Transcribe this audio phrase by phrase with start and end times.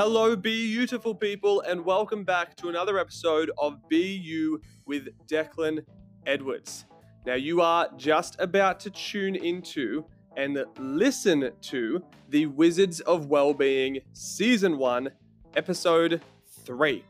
[0.00, 5.84] Hello, beautiful people, and welcome back to another episode of You with Declan
[6.24, 6.84] Edwards.
[7.26, 10.04] Now, you are just about to tune into
[10.36, 15.10] and listen to the Wizards of Wellbeing Season 1,
[15.56, 16.22] Episode
[16.64, 17.04] 3.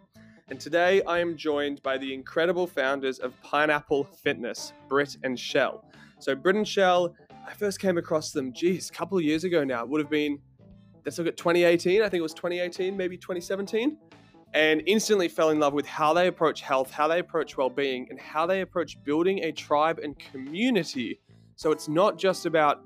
[0.48, 5.84] And today I am joined by the incredible founders of Pineapple Fitness, Britt and Shell.
[6.20, 7.14] So, Britt and Shell,
[7.46, 9.82] I first came across them, geez, a couple of years ago now.
[9.82, 10.38] It would have been
[11.08, 12.02] let's look at 2018.
[12.02, 13.96] I think it was 2018, maybe 2017.
[14.52, 18.06] And instantly fell in love with how they approach health, how they approach well being,
[18.10, 21.18] and how they approach building a tribe and community.
[21.56, 22.82] So it's not just about,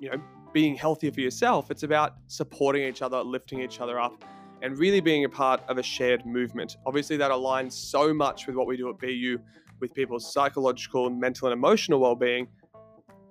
[0.00, 0.20] you know,
[0.52, 4.24] being healthier for yourself, it's about supporting each other, lifting each other up,
[4.62, 6.76] and really being a part of a shared movement.
[6.86, 9.38] Obviously, that aligns so much with what we do at BU
[9.78, 12.48] with people's psychological, mental, and emotional well being.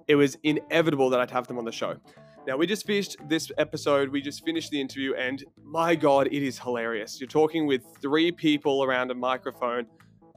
[0.08, 1.98] It was inevitable that I'd have them on the show.
[2.46, 6.44] Now, we just finished this episode, we just finished the interview, and my God, it
[6.44, 7.22] is hilarious.
[7.22, 9.86] You're talking with three people around a microphone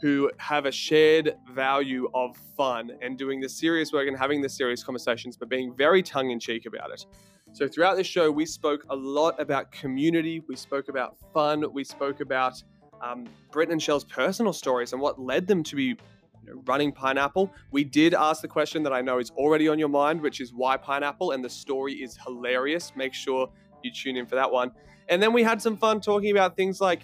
[0.00, 4.48] who have a shared value of fun and doing the serious work and having the
[4.48, 7.04] serious conversations, but being very tongue in cheek about it.
[7.52, 11.82] So, throughout this show, we spoke a lot about community, we spoke about fun, we
[11.82, 12.62] spoke about
[13.02, 15.96] um, and Shell's personal stories and what led them to be
[16.66, 17.52] running pineapple.
[17.70, 20.52] We did ask the question that I know is already on your mind, which is
[20.52, 22.92] why pineapple, and the story is hilarious.
[22.96, 23.50] Make sure
[23.82, 24.72] you tune in for that one.
[25.08, 27.02] And then we had some fun talking about things like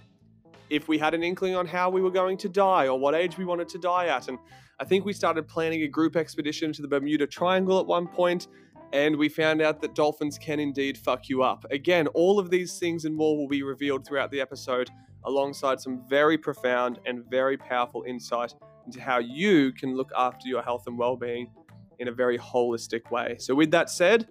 [0.71, 3.37] if we had an inkling on how we were going to die or what age
[3.37, 4.29] we wanted to die at.
[4.29, 4.39] And
[4.81, 8.49] I think we started planning a group expedition to the Bermuda Triangle at one point,
[8.93, 11.65] and we found out that dolphins can indeed fuck you up.
[11.71, 14.91] Again, all of these things and more will be revealed throughout the episode,
[15.25, 18.55] alongside some very profound and very powerful insight
[18.87, 21.51] into how you can look after your health and well-being
[21.99, 23.37] in a very holistic way.
[23.39, 24.29] So with that said,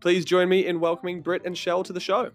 [0.00, 2.30] please join me in welcoming Britt and Shell to the show.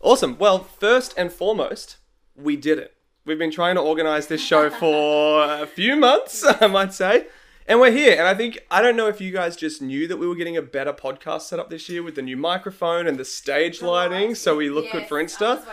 [0.00, 0.36] Awesome.
[0.38, 1.96] Well, first and foremost,
[2.36, 2.94] we did it.
[3.24, 7.26] We've been trying to organize this show for a few months, I might say.
[7.66, 8.12] And we're here.
[8.12, 10.58] And I think, I don't know if you guys just knew that we were getting
[10.58, 14.34] a better podcast set up this year with the new microphone and the stage lighting.
[14.34, 15.64] So we look yes, good for Insta.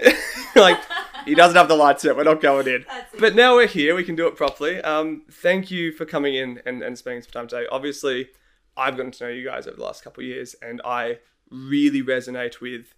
[0.56, 0.78] like
[1.24, 2.16] he doesn't have the lights yet.
[2.16, 2.84] We're not going in.
[3.18, 3.94] But now we're here.
[3.94, 4.80] We can do it properly.
[4.80, 7.66] Um, thank you for coming in and, and spending some time today.
[7.70, 8.28] Obviously,
[8.76, 11.18] I've gotten to know you guys over the last couple of years, and I
[11.50, 12.94] really resonate with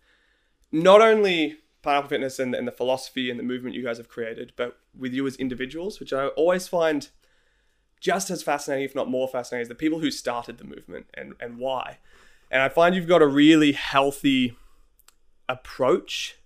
[0.73, 4.53] not only Pineapple Fitness and, and the philosophy and the movement you guys have created,
[4.57, 7.09] but with you as individuals, which I always find
[8.01, 11.35] just as fascinating, if not more fascinating, as the people who started the movement and,
[11.41, 11.99] and why.
[12.51, 14.57] And I find you've got a really healthy
[15.49, 16.37] approach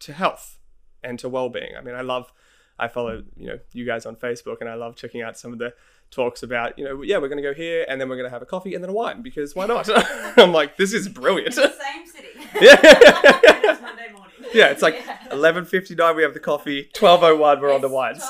[0.00, 0.58] to health
[1.02, 1.76] and to well-being.
[1.76, 2.32] I mean, I love
[2.80, 5.58] I follow, you know, you guys on Facebook and I love checking out some of
[5.58, 5.74] the
[6.10, 8.32] talks about, you know, yeah, we're going to go here and then we're going to
[8.32, 9.88] have a coffee and then a wine because why not?
[10.38, 11.54] I'm like, this is brilliant.
[11.54, 11.70] same
[12.06, 12.28] city.
[12.60, 12.78] Yeah.
[12.82, 14.34] it's Monday morning.
[14.52, 15.18] Yeah, it's like yeah.
[15.28, 18.24] 11:59 we have the coffee, 12:01 we're yes, on the wines.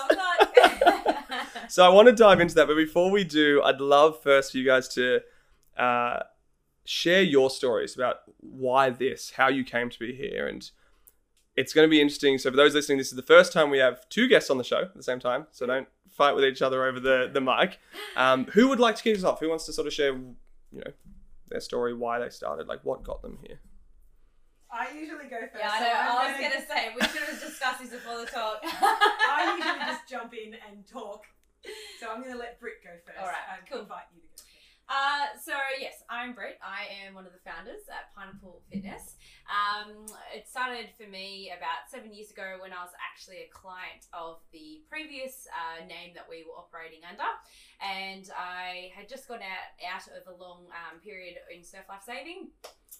[1.68, 4.58] so I want to dive into that, but before we do, I'd love first for
[4.58, 5.20] you guys to
[5.78, 6.24] uh,
[6.84, 10.70] share your stories about why this, how you came to be here and
[11.60, 12.38] it's going to be interesting.
[12.38, 14.64] So for those listening, this is the first time we have two guests on the
[14.64, 15.46] show at the same time.
[15.50, 17.78] So don't fight with each other over the the mic.
[18.16, 19.40] Um, who would like to kick us off?
[19.40, 20.92] Who wants to sort of share, you know,
[21.48, 23.58] their story, why they started, like what got them here?
[24.72, 25.58] I usually go first.
[25.58, 25.86] Yeah, I know.
[25.86, 26.54] So I was gonna...
[26.54, 28.60] gonna say we should have discussed this before the talk.
[28.64, 31.24] I usually just jump in and talk.
[32.00, 33.18] So I'm gonna let Britt go first.
[33.18, 33.82] All right, and cool.
[33.82, 34.29] invite you to go.
[34.90, 36.58] Uh, so yes, I'm Britt.
[36.58, 39.14] I am one of the founders at Pineapple Fitness.
[39.46, 44.10] Um, it started for me about seven years ago when I was actually a client
[44.10, 47.30] of the previous uh, name that we were operating under,
[47.78, 52.02] and I had just got out out of a long um, period in surf life
[52.02, 52.50] saving.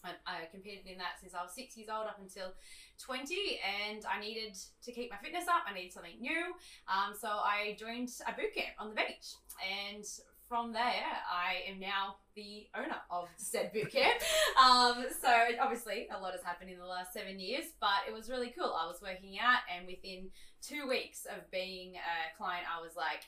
[0.07, 2.55] I, I competed in that since I was six years old up until
[3.03, 5.67] 20 and I needed to keep my fitness up.
[5.69, 6.55] I needed something new.
[6.89, 10.07] Um, so I joined a boot camp on the beach and
[10.51, 10.83] from there,
[11.31, 14.21] I am now the owner of said boot camp.
[14.61, 15.31] um, so
[15.63, 18.75] obviously, a lot has happened in the last seven years, but it was really cool.
[18.75, 20.29] I was working out, and within
[20.61, 23.23] two weeks of being a client, I was like,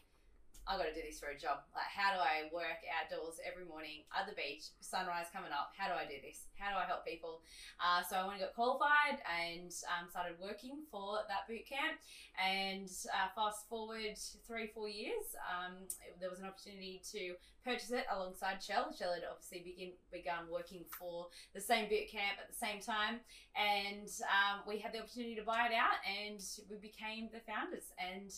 [0.67, 1.67] I got to do this for a job.
[1.75, 5.75] Like, how do I work outdoors every morning at the beach, sunrise coming up?
[5.75, 6.47] How do I do this?
[6.55, 7.43] How do I help people?
[7.83, 11.99] Uh, so I went and got qualified and um, started working for that boot camp.
[12.39, 14.15] And uh, fast forward
[14.47, 15.75] three, four years, um,
[16.23, 17.35] there was an opportunity to
[17.65, 18.95] purchase it alongside Shell.
[18.95, 23.19] Shell had obviously begin, begun working for the same boot camp at the same time.
[23.59, 27.91] And um, we had the opportunity to buy it out and we became the founders.
[27.99, 28.31] And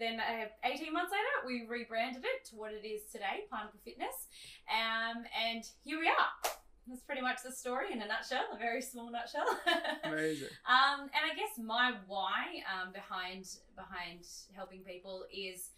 [0.00, 4.26] then uh, 18 months later, we rebranded it to what it is today, Pineapple Fitness.
[4.66, 6.50] Um, and here we are.
[6.88, 9.46] That's pretty much the story in a nutshell, a very small nutshell.
[10.04, 10.48] Amazing.
[10.66, 14.26] Um, and I guess my why um, behind behind
[14.56, 15.70] helping people is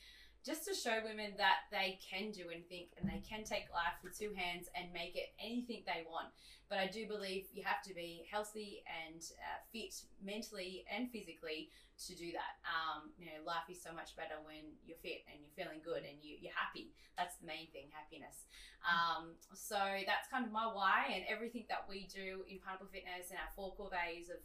[0.44, 4.19] just to show women that they can do anything and they can take life with
[4.19, 6.35] two hands and make it anything they want.
[6.69, 11.71] But I do believe you have to be healthy and uh, fit mentally and physically
[12.09, 12.59] to do that.
[12.67, 16.03] Um, you know, life is so much better when you're fit and you're feeling good
[16.03, 16.91] and you, you're happy.
[17.15, 18.50] That's the main thing, happiness.
[18.83, 23.31] Um, so that's kind of my why, and everything that we do in Pineapple Fitness
[23.31, 24.43] and our four core values of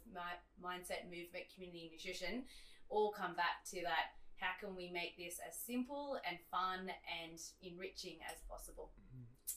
[0.62, 2.46] mindset, movement, community, nutrition
[2.88, 4.16] all come back to that.
[4.40, 6.90] How can we make this as simple and fun
[7.22, 8.90] and enriching as possible?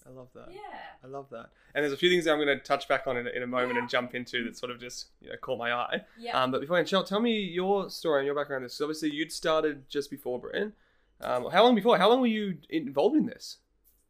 [0.05, 0.47] I love that.
[0.51, 0.59] Yeah.
[1.03, 1.49] I love that.
[1.75, 3.47] And there's a few things that I'm going to touch back on in, in a
[3.47, 3.79] moment Yeah.
[3.81, 6.01] and jump into that sort of just you know caught my eye.
[6.17, 6.41] Yeah.
[6.41, 8.61] Um, but before, Michelle, tell me your story and your background.
[8.61, 10.73] on This 'cause obviously you'd started just before Britt.
[11.19, 11.97] Um, how long before?
[11.99, 13.57] How long were you involved in this?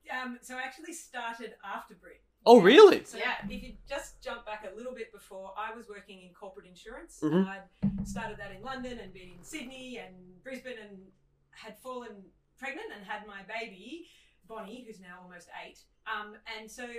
[0.09, 2.20] Um, so I actually started after Britt.
[2.45, 3.03] Oh, really?
[3.03, 3.37] So Yeah.
[3.47, 7.19] if you just jump back a little bit before, I was working in corporate insurance.
[7.21, 7.33] Mhm.
[7.41, 11.11] And I'd started that in London and been in Sydney and Brisbane and
[11.51, 14.09] had fallen pregnant and had my baby,
[14.45, 15.79] Bonnie, who's now almost eight.
[16.07, 16.91] Um, and so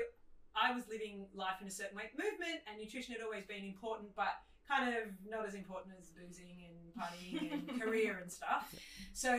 [0.54, 2.10] I was living life in a certain way.
[2.16, 6.64] Movement and nutrition had always been important, but kind of not as important as boozing
[6.68, 8.74] and partying and career and stuff.
[9.12, 9.36] So,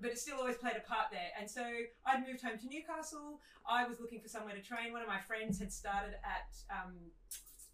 [0.00, 1.30] but it still always played a part there.
[1.38, 1.62] And so
[2.06, 3.40] I'd moved home to Newcastle.
[3.68, 4.92] I was looking for somewhere to train.
[4.92, 6.94] One of my friends had started at um,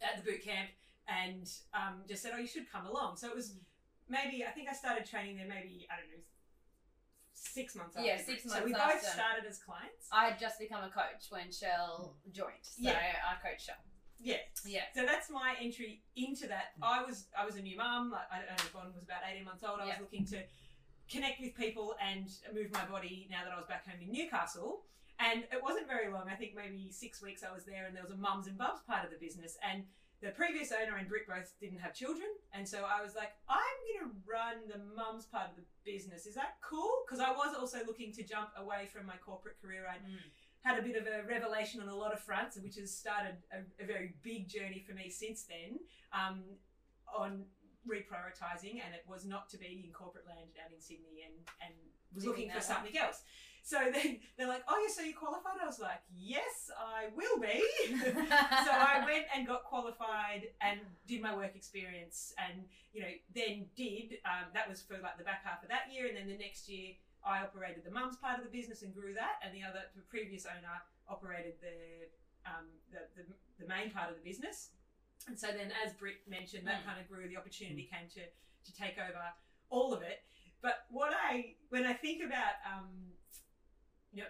[0.02, 0.70] at the boot camp
[1.08, 3.54] and um, just said, "Oh, you should come along." So it was
[4.08, 6.22] maybe I think I started training there maybe I don't know
[7.34, 8.06] six months after.
[8.06, 8.26] Yeah, Britt.
[8.26, 10.08] six So months we both started as clients.
[10.12, 12.62] I had just become a coach when Shell joined.
[12.62, 12.98] So Yeah.
[12.98, 13.76] I coached Shell.
[14.20, 14.36] Yeah.
[14.66, 14.82] Yeah.
[14.94, 16.74] So that's my entry into that.
[16.80, 16.86] Mm.
[16.86, 18.10] I was I was a new mum.
[18.10, 19.80] Like, I don't know, Bon was about eighteen months old.
[19.80, 19.92] I Yeah.
[19.98, 20.42] was looking to
[21.10, 24.82] connect with people and move my body now that I was back home in Newcastle.
[25.20, 26.28] And it wasn't very long.
[26.30, 28.82] I think maybe six weeks I was there, and there was a mums and bubs
[28.86, 29.56] part of the business.
[29.68, 29.82] And
[30.20, 33.78] the previous owner and Britt both didn't have children, and so I was like, I'm
[33.86, 36.26] going to run the mums part of the business.
[36.26, 37.02] Is that cool?
[37.06, 39.86] Because I was also looking to jump away from my corporate career.
[39.90, 39.98] I
[40.62, 43.82] had a bit of a revelation on a lot of fronts, which has started a,
[43.82, 45.78] a very big journey for me since then
[46.12, 46.42] um,
[47.16, 47.44] on
[47.86, 48.82] reprioritizing.
[48.84, 51.34] And it was not to be in corporate land down in Sydney and,
[51.64, 51.74] and
[52.14, 53.22] was looking for something else.
[53.62, 55.60] So then they're like, oh, yeah, so you qualified?
[55.62, 57.62] I was like, yes, I will be.
[58.08, 63.66] so I went and got qualified and did my work experience and, you know, then
[63.76, 66.06] did, um, that was for like the back half of that year.
[66.06, 66.94] And then the next year,
[67.28, 70.02] I operated the mums part of the business and grew that, and the other, the
[70.08, 70.76] previous owner
[71.08, 72.08] operated the
[72.48, 73.24] um, the, the,
[73.60, 74.70] the main part of the business.
[75.28, 76.86] And so then, as Britt mentioned, that Mm.
[76.88, 77.28] kind of grew.
[77.28, 79.20] The opportunity came to to take over
[79.68, 80.24] all of it.
[80.62, 82.88] But what I when I think about um,
[84.12, 84.28] you know.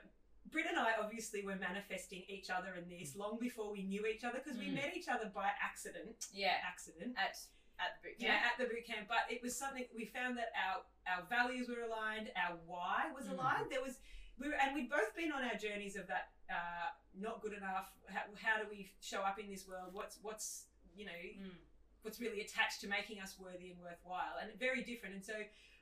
[0.50, 4.24] Britt and I obviously were manifesting each other in this long before we knew each
[4.24, 4.76] other because we Mm.
[4.80, 6.24] met each other by accident.
[6.32, 6.54] Yeah.
[6.66, 7.36] Accident At
[7.80, 8.46] at the boot yeah, camp.
[8.46, 9.06] at the boot camp.
[9.08, 13.26] But it was something we found that our our values were aligned, our why was
[13.26, 13.34] Mm.
[13.38, 13.70] aligned.
[13.70, 13.98] There was
[14.38, 17.90] we were, and we'd both been on our journeys of that uh, not good enough.
[18.08, 19.90] How, how do we show up in this world?
[19.92, 21.58] What's what's you know Mm.
[22.02, 25.14] what's really attached to making us worthy and worthwhile, and very different.
[25.14, 25.34] And so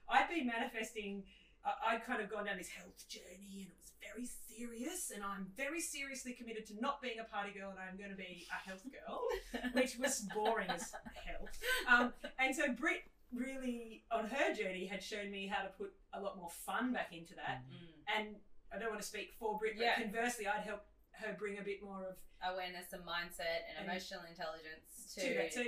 [0.09, 1.25] I'd been manifesting.
[1.67, 5.11] Uh, I'd kind of gone down this health journey, and it was very serious.
[5.15, 8.17] And I'm very seriously committed to not being a party girl, and I'm going to
[8.17, 9.23] be a health girl
[9.73, 11.49] which was boring as hell.
[11.91, 13.03] Um, and so Britt
[13.35, 17.13] really, on her journey, had shown me how to put a lot more fun back
[17.13, 17.63] into that.
[17.69, 18.19] Mm.
[18.19, 18.27] And
[18.73, 20.01] I don't want to speak for Britt, but Yeah.
[20.01, 20.85] conversely, I'd help
[21.19, 25.35] her bring a bit more of Awareness and mindset and And- emotional intelligence to, to
[25.35, 25.55] that.
[25.55, 25.63] So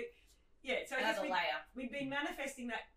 [0.62, 1.58] yeah, so I guess another we, layer.
[1.74, 2.92] we'd been manifesting that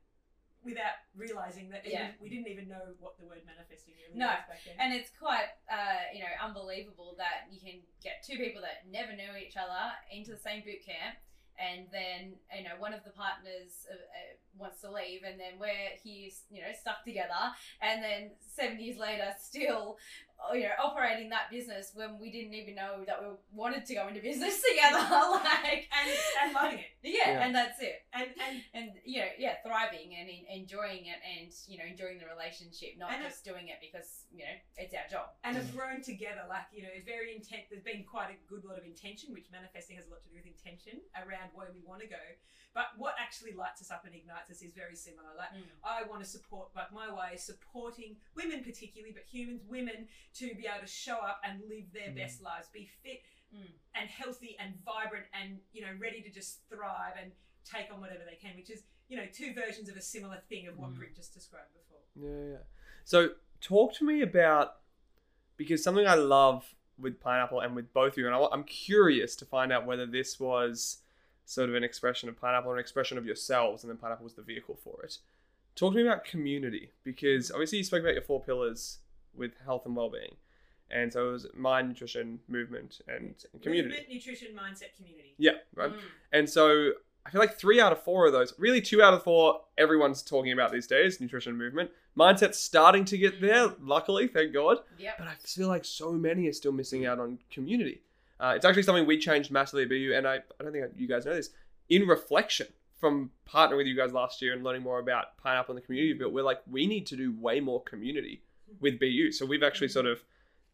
[0.63, 2.11] without realizing that even, Yeah.
[2.21, 4.75] we didn't even know what the word manifesting really No, was back then.
[4.79, 9.13] And it's quite, uh, you know, unbelievable that you can get two people that never
[9.13, 11.17] knew each other into the same boot camp,
[11.59, 15.59] and then you know one of the partners uh, uh, wants to leave, and then
[15.59, 19.97] we're here, you know, stuck together, and then seven years later, still,
[20.41, 23.93] uh, you know, operating that business when we didn't even know that we wanted to
[23.95, 24.99] go into business together,
[25.43, 26.09] like, and,
[26.43, 26.91] and loving it.
[27.03, 27.45] yeah, Yeah.
[27.45, 31.49] and that's it And, and and you know yeah thriving and en- enjoying it and
[31.67, 34.93] you know enjoying the relationship not And it- just doing it because you know it's
[34.93, 36.43] our job and have grown together.
[36.49, 37.69] Like you know, it's very intent.
[37.69, 40.35] There's been quite a good lot of intention, which manifesting has a lot to do
[40.41, 42.19] with intention around where we want to go.
[42.73, 45.29] But what actually lights us up and ignites us is very similar.
[45.37, 45.63] Like Mm.
[45.83, 50.55] I want to support, like my way is supporting women, particularly, but humans, women, to
[50.55, 52.15] be able to show up and live their Mm.
[52.15, 53.23] best lives, be fit
[53.53, 53.73] Mm.
[53.95, 57.33] and healthy and vibrant, and you know, ready to just thrive and
[57.65, 58.55] take on whatever they can.
[58.55, 60.95] Which is you know two versions of a similar thing of what Mm.
[60.97, 61.99] Britt just described before.
[62.15, 62.63] Yeah, yeah.
[63.03, 64.79] So talk to me about
[65.57, 69.35] because something I love with pineapple and with both of you, and I, I'm curious
[69.37, 71.03] to find out whether this was
[71.45, 74.41] sort of an expression of pineapple an expression of yourselves, and then pineapple was the
[74.41, 75.17] vehicle for it.
[75.75, 78.99] Talk to me about community because obviously you spoke about your four pillars
[79.33, 80.35] with health and well-being,
[80.89, 83.89] and so it was mind, nutrition, movement, and, and community.
[83.89, 85.33] Movement, nutrition, mindset, community.
[85.37, 85.91] Yeah, right.
[85.91, 85.99] Mm.
[86.33, 86.91] And so
[87.25, 90.21] I feel like three out of four of those, really two out of four, everyone's
[90.21, 91.91] talking about these days nutrition movement.
[92.17, 94.79] Mindset's starting to get there, luckily, thank God.
[94.97, 95.15] Yep.
[95.17, 98.01] But I feel like so many are still missing out on community.
[98.41, 101.07] Uh, it's actually something we changed massively at BU, and I, I don't think you
[101.07, 101.51] guys know this.
[101.89, 102.67] In reflection
[103.01, 106.13] from partnering with you guys last year and learning more about Pineapple and the community
[106.13, 108.43] but we're like, we need to do way more community
[108.79, 109.31] with BU.
[109.31, 110.23] So we've actually sort of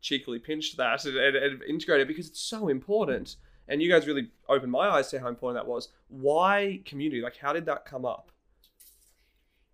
[0.01, 3.37] cheekily pinched that and, and, and integrated because it's so important.
[3.69, 5.89] And you guys really opened my eyes to how important that was.
[6.09, 7.21] Why community?
[7.21, 8.31] Like, how did that come up?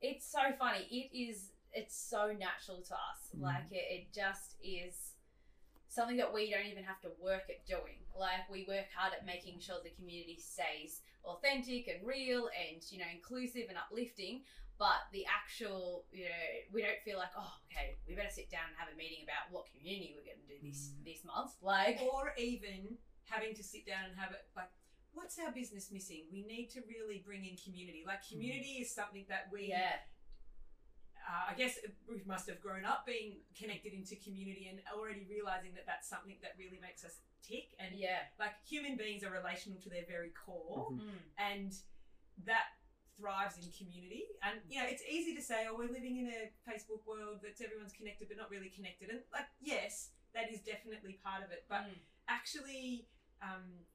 [0.01, 0.87] It's so funny.
[0.89, 1.49] It is.
[1.73, 3.35] It's so natural to us.
[3.37, 3.43] Mm.
[3.43, 5.12] Like it, it just is
[5.93, 8.01] something that we don't even have to work at doing.
[8.17, 12.97] Like we work hard at making sure the community stays authentic and real and you
[12.99, 14.41] know inclusive and uplifting.
[14.81, 18.65] But the actual, you know, we don't feel like, oh, okay, we better sit down
[18.73, 21.05] and have a meeting about what community we're going to do this Mm.
[21.05, 21.53] this month.
[21.61, 22.97] Like, Or even
[23.29, 24.73] having to sit down and have it like,
[25.13, 26.25] what's our business missing?
[26.33, 28.03] We need to really bring in community.
[28.05, 30.01] Like community is something that we yeah,
[31.27, 35.73] uh, I guess we must have grown up being connected into community and already realizing
[35.75, 37.75] that that's something that really makes us tick.
[37.79, 40.99] And yeah, like human beings are relational to their very core, Mhm.
[40.99, 41.71] mm, and
[42.45, 42.75] that
[43.17, 44.25] thrives in community.
[44.41, 47.61] And you know, it's easy to say, "Oh, we're living in a Facebook world that's
[47.61, 51.65] everyone's connected but not really connected." And like, yes, that is definitely part of it,
[51.69, 51.95] but mm,
[52.27, 53.07] actually
[53.41, 53.85] um,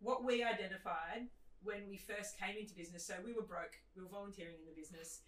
[0.00, 1.28] what we identified
[1.62, 4.72] when we first came into business so we were broke we were volunteering in the
[4.72, 5.22] business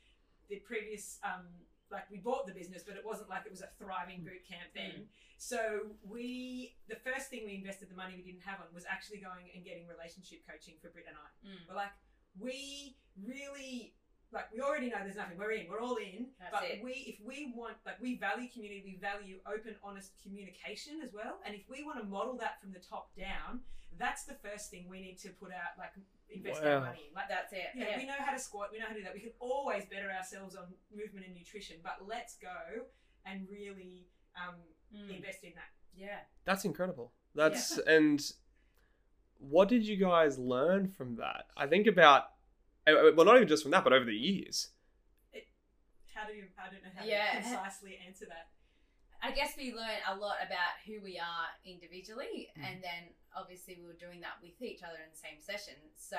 [0.53, 1.49] the previous um,
[1.89, 4.69] like we bought the business but it wasn't like it was a thriving boot camp
[4.77, 5.09] then.
[5.41, 9.25] So we the first thing we invested the money we didn't have on was actually
[9.25, 11.29] going and getting relationship coaching for Britt and I.
[11.41, 11.65] Mm.
[11.65, 11.97] we're like
[12.37, 13.97] we really
[14.33, 15.41] like we already know there's nothing.
[15.41, 15.69] We're in.
[15.69, 16.33] We're all in.
[16.37, 16.85] That's but it.
[16.85, 21.41] we if we want like we value community we value open honest communication as well.
[21.49, 23.65] And if we want to model that from the top down
[23.99, 25.93] that's the first thing we need to put out like
[26.35, 26.87] invest our Wow.
[26.87, 27.71] money in like that's it.
[27.75, 29.21] you know, Yeah, we know how to squat we know how to do that we
[29.21, 32.87] can always better ourselves on movement and nutrition but let's go
[33.27, 34.57] and really um,
[34.95, 36.19] Mm, invest in that yeah.
[36.45, 37.13] That's incredible.
[37.35, 38.21] That's and
[39.39, 41.47] what did you guys learn from that?
[41.57, 42.31] I think about
[42.87, 44.69] uh, well, not even just from that, but over the years.
[46.15, 47.37] how do you I don't know how Yeah.
[47.37, 48.49] to concisely answer that
[49.23, 52.65] I guess we learn a lot about who we are individually, Mm.
[52.67, 55.75] and then obviously we were doing that with each other in the same session.
[55.97, 56.19] So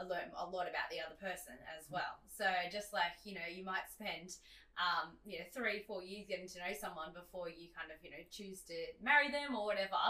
[0.00, 2.20] I learned a lot about the other person as well.
[2.32, 4.36] So just like you know, you might spend
[4.80, 8.08] um, you know three, four years getting to know someone before you kind of you
[8.10, 10.00] know choose to marry them or whatever.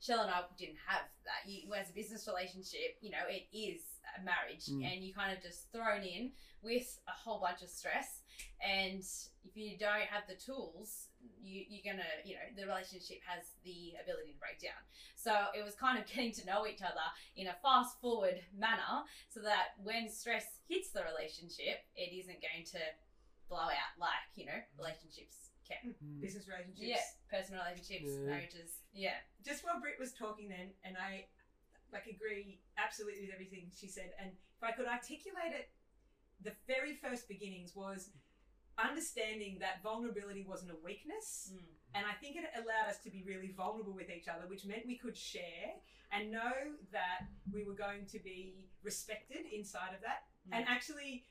[0.00, 1.48] Shell and I didn't have that.
[1.48, 3.80] You, as a business relationship, you know, it is
[4.18, 4.84] a marriage, Mm.
[4.84, 8.20] and you kind of just thrown in with a whole bunch of stress.
[8.60, 9.00] And
[9.44, 11.08] if you don't have the tools,
[11.40, 14.80] you, you're gonna, you know, the relationship has the ability to break down.
[15.16, 17.04] So it was kind of getting to know each other
[17.36, 22.64] in a fast forward manner so that when stress hits the relationship, it isn't going
[22.76, 22.82] to
[23.48, 24.78] blow out like, you know, mm.
[24.78, 25.94] relationships can.
[25.94, 26.18] Mm.
[26.18, 26.20] Mm.
[26.20, 28.26] business relationships Yeah, personal relationships, Yeah.
[28.26, 28.70] marriages.
[28.92, 29.18] Yeah.
[29.44, 31.26] just while Britt was talking then, and I
[31.92, 35.70] like agree absolutely with everything she said, and if I could articulate it,
[36.42, 38.10] the very first beginnings was
[38.88, 41.64] understanding that vulnerability wasn't a weakness, Mm.
[41.94, 44.86] and I think it allowed us to be really vulnerable with each other, which meant
[44.86, 45.80] we could share
[46.12, 50.56] and know that we were going to be respected inside of that, mm.
[50.56, 51.24] and actually,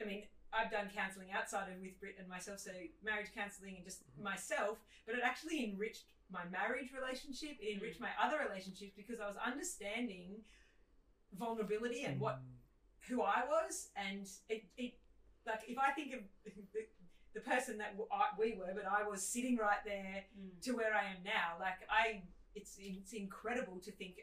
[0.00, 0.24] I mean.
[0.52, 2.70] I've done counselling outside of with Britt and myself, so
[3.04, 4.22] marriage counselling and just mm-hmm.
[4.22, 7.58] myself, but it actually enriched my marriage relationship.
[7.60, 8.08] It enriched mm.
[8.08, 10.44] my other relationships because I was understanding
[11.36, 12.20] vulnerability and mm.
[12.20, 12.40] what
[13.08, 14.94] who I was, and it, it
[15.46, 16.20] like if I think of
[16.74, 16.82] the,
[17.34, 20.60] the person that I- we were, but I was sitting right there Mm.
[20.64, 21.56] to where I am now.
[21.60, 22.22] Like I,
[22.54, 24.16] it's it's incredible to think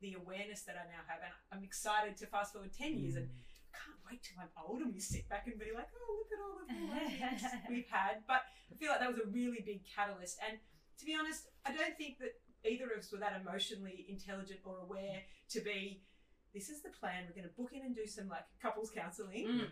[0.00, 3.28] the awareness that I now have, and I'm excited to fast forward ten years and
[3.72, 6.40] can't wait till I'm old and we sit back and be like, oh, look at
[6.44, 6.68] all the
[7.72, 8.22] we've had.
[8.26, 10.38] But I feel like that was a really big catalyst.
[10.46, 10.58] And
[10.98, 14.78] to be honest, I don't think that either of us were that emotionally intelligent or
[14.78, 16.02] aware to be.
[16.54, 17.24] This is the plan.
[17.26, 19.48] We're going to book in and do some like couples counselling.
[19.48, 19.66] Mm.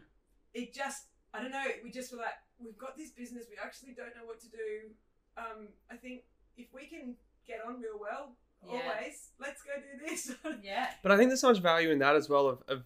[0.54, 1.04] It just,
[1.34, 1.64] I don't know.
[1.82, 3.46] We just were like, we've got this business.
[3.50, 4.90] We actually don't know what to do.
[5.36, 6.22] Um, I think
[6.56, 7.14] if we can
[7.46, 8.80] get on real well, Yeah.
[8.96, 10.32] always, let's go do this.
[10.62, 10.88] Yeah.
[11.02, 12.84] But I think there's so much value in that as well of, of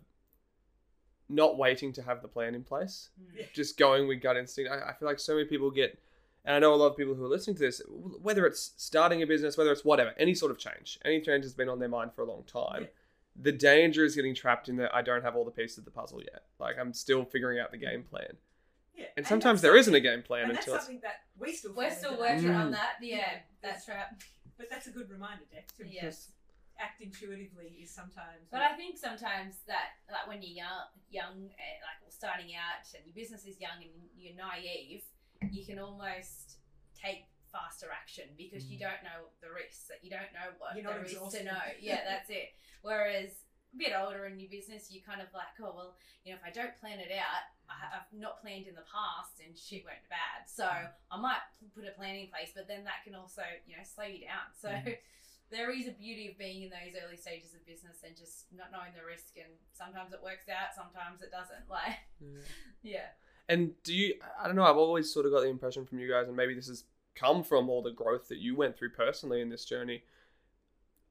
[1.28, 3.38] not waiting to have the plan in place, Mm.
[3.38, 3.46] Yeah.
[3.52, 4.70] just going with gut instinct.
[4.70, 5.98] I, I feel like so many people get,
[6.44, 9.22] and I know a lot of people who are listening to this, whether it's starting
[9.22, 11.88] a business, whether it's whatever, any sort of change, any change has been on their
[11.88, 12.82] mind for a long time.
[12.82, 12.88] Yeah.
[13.40, 15.90] The danger is getting trapped in that I don't have all the pieces of the
[15.90, 16.42] puzzle yet.
[16.58, 18.36] Like I'm still figuring out the game plan,
[18.94, 19.06] Yeah.
[19.16, 21.74] and sometimes that's there isn't a game plan And until it's something that we still
[21.74, 22.54] We're still working that.
[22.56, 22.72] on Mm.
[22.72, 22.96] that.
[23.00, 23.38] Yeah, Yeah.
[23.62, 24.06] that's right.
[24.56, 25.66] But that's a good reminder, Dec.
[25.76, 26.02] to Yes.
[26.02, 26.30] just
[26.78, 28.48] act intuitively is sometimes.
[28.50, 32.84] But I think sometimes that, like when you're young, young, eh, like or starting out,
[32.94, 35.04] and your business is young and you're naive,
[35.50, 36.58] you can almost
[36.94, 38.84] take faster action because you mm.
[38.84, 39.88] don't know the risks.
[39.88, 41.64] That you don't know what You're not there is to know.
[41.80, 42.52] Yeah, that's it.
[42.84, 43.32] Whereas
[43.72, 46.44] a bit older in your business, you kind of like, oh well, you know, if
[46.44, 50.04] I don't plan it out, I, I've not planned in the past, and shit went
[50.12, 50.44] bad.
[50.44, 50.92] So mm.
[51.08, 51.40] I might
[51.72, 54.52] put a plan in place, but then that can also, you know, slow you down.
[54.52, 54.68] So.
[54.68, 55.00] Mm.
[55.48, 58.72] There is a beauty of being in those early stages of business and just not
[58.72, 61.62] knowing the risk, and sometimes it works out, sometimes it doesn't.
[61.70, 62.02] Like,
[62.82, 63.14] yeah,
[63.48, 64.14] And do you?
[64.42, 64.64] I don't know.
[64.64, 66.82] I've always sort of got the impression from you guys, and maybe this has
[67.16, 70.04] come from all the growth that you went through personally in this journey,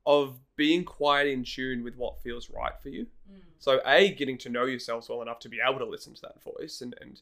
[0.05, 3.07] of being quite in tune with what feels right for you.
[3.31, 3.39] mm.
[3.59, 6.41] So, a getting to know yourselves well enough to be able to listen to that
[6.43, 7.21] voice, and and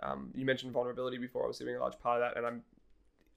[0.00, 1.42] um, you mentioned vulnerability before.
[1.44, 2.62] Obviously, being a large part of that, and I'm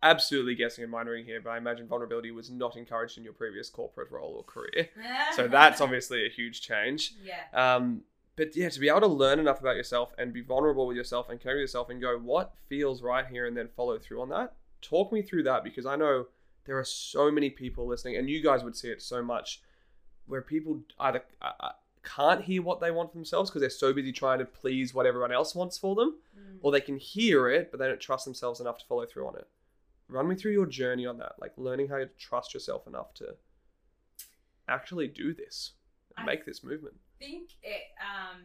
[0.04, 3.70] absolutely guessing and mindering here, but I imagine vulnerability was not encouraged in your previous
[3.70, 4.90] corporate role or career.
[5.36, 7.14] So that's obviously a huge change.
[7.24, 8.02] yeah, Um,
[8.36, 11.30] but yeah, to be able to learn enough about yourself and be vulnerable with yourself
[11.30, 14.30] and connect with yourself and go, what feels right here, and then follow through on
[14.30, 14.54] that.
[14.82, 16.28] Talk me through that because I know
[16.66, 19.62] there are so many people listening, and you guys would see it so much,
[20.28, 21.72] where people either uh, uh,
[22.04, 25.06] can't hear what they want for themselves because they're so busy trying to please what
[25.06, 26.60] everyone else wants for them, Mm.
[26.62, 29.36] or they can hear it but they don't trust themselves enough to follow through on
[29.38, 29.48] it.
[30.08, 33.36] Run me through your journey on that, like learning how to trust yourself enough to
[34.68, 35.72] actually do this,
[36.18, 36.96] and I- make this movement.
[37.20, 38.42] I think it um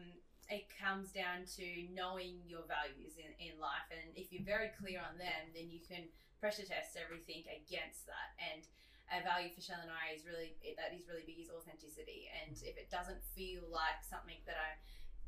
[0.49, 1.63] it comes down to
[1.93, 5.79] knowing your values in, in life and if you're very clear on them then you
[5.87, 6.03] can
[6.43, 8.67] pressure test everything against that and
[9.15, 12.51] a value for Shell and I is really that is really big is authenticity and
[12.67, 14.75] if it doesn't feel like something that I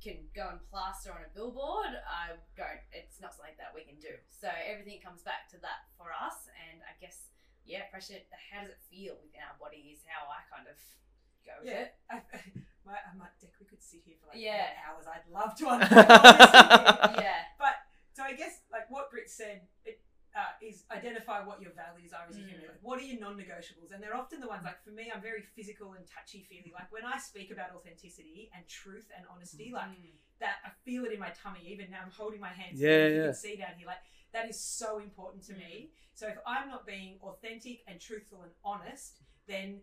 [0.03, 3.95] can go and plaster on a billboard I don't it's not something that we can
[4.03, 7.31] do so everything comes back to that for us and I guess
[7.63, 8.19] yeah pressure
[8.51, 10.75] how does it feel within our body is how I kind of
[11.47, 12.19] go with Yeah, it I,
[12.85, 14.75] my, I might, Dec, we could sit here for like Yeah.
[14.83, 15.07] hours.
[15.07, 17.23] I'd love to unpack all this with you.
[17.23, 17.75] yeah But
[18.11, 19.63] so I guess like what Britt said
[20.35, 22.65] uh, is identify what your values are as a human.
[22.67, 22.67] Mm.
[22.75, 23.93] Like, what are your non-negotiables?
[23.93, 26.71] And they're often the ones like for me, I'm very physical and touchy-feely.
[26.75, 30.19] Like when I speak about authenticity and truth and honesty, like Mm.
[30.39, 31.61] that I feel it in my tummy.
[31.65, 32.81] Even now, I'm holding my hands.
[32.81, 35.91] Yeah, you can see down here, like that is so important to me.
[36.13, 39.79] So if I'm not being authentic and truthful and honest, then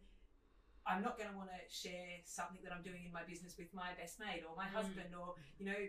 [0.85, 3.73] I'm not going to want to share something that I'm doing in my business with
[3.73, 4.77] my best mate or my Mm.
[4.77, 5.81] husband, or you know,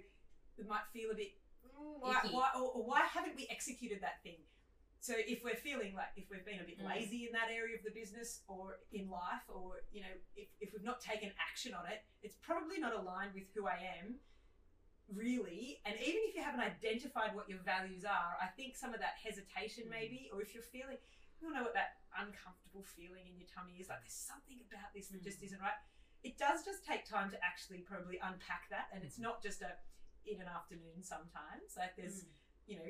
[0.59, 1.31] it might feel a bit.
[1.65, 4.39] "Mm, Why, why, or, or why haven't we executed that thing?
[5.03, 6.87] So if we're feeling like if we've been a bit Mm.
[6.87, 10.71] lazy in that area of the business or in life, or you know, if, if
[10.71, 14.21] we've not taken action on it, it's probably not aligned with who I am
[15.11, 19.01] really and even if you haven't identified what your values are i think some of
[19.03, 19.89] that hesitation Mm.
[19.91, 20.97] maybe or if you're feeling
[21.41, 24.93] you all know what that uncomfortable feeling in your tummy is like there's something about
[24.95, 25.23] this that Mm.
[25.27, 25.75] just isn't right
[26.23, 29.75] it does just take time to actually probably unpack that and it's not just a
[30.25, 32.31] in an afternoon sometimes like there's Mm.
[32.65, 32.89] you know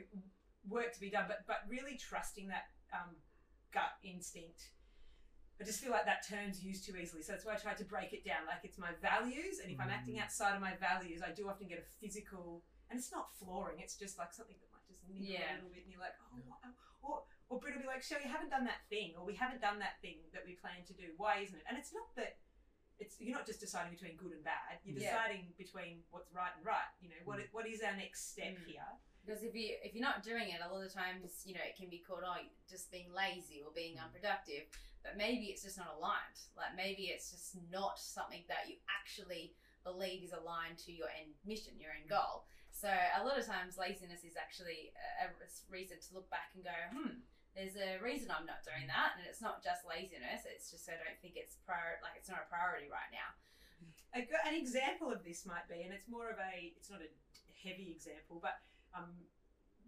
[0.67, 3.15] work to be done but but really trusting that um,
[3.73, 4.71] gut instinct
[5.61, 7.21] I just feel like that term's used too easily.
[7.21, 8.49] So that's why I tried to break it down.
[8.49, 10.23] Like it's my values, and if I'm acting Mm.
[10.25, 13.77] outside of my values, I do often get a physical, and it's not flooring.
[13.79, 15.53] It's just like something that might just niggle Yeah.
[15.53, 16.59] a little bit, and you're like, oh, what?
[17.05, 19.61] or or Britt will be like, "Show you haven't done that thing, or we haven't
[19.61, 21.13] done that thing that we planned to do.
[21.17, 22.39] Why isn't it?" And it's not that.
[22.97, 24.81] It's you're not just deciding between good and bad.
[24.83, 25.11] You're Yeah.
[25.13, 26.91] deciding between what's right and right.
[26.99, 27.39] You know what?
[27.51, 28.65] What is our next step Mm.
[28.65, 28.89] here?
[29.23, 31.79] Because if you if you're not doing it, a lot of times you know it
[31.79, 34.67] can be called oh just being lazy or being unproductive.
[34.99, 36.39] But maybe it's just not aligned.
[36.59, 41.35] Like maybe it's just not something that you actually believe is aligned to your end
[41.43, 42.47] mission, your end goal.
[42.71, 46.63] So a lot of times laziness is actually a, a reason to look back and
[46.65, 47.21] go, hmm,
[47.53, 50.43] there's a reason I'm not doing that, and it's not just laziness.
[50.49, 53.29] It's just I don't think it's prior like it's not a priority right now.
[54.17, 57.09] A, an example of this might be, and it's more of a, it's not a
[57.61, 58.57] heavy example, but
[58.95, 59.09] um,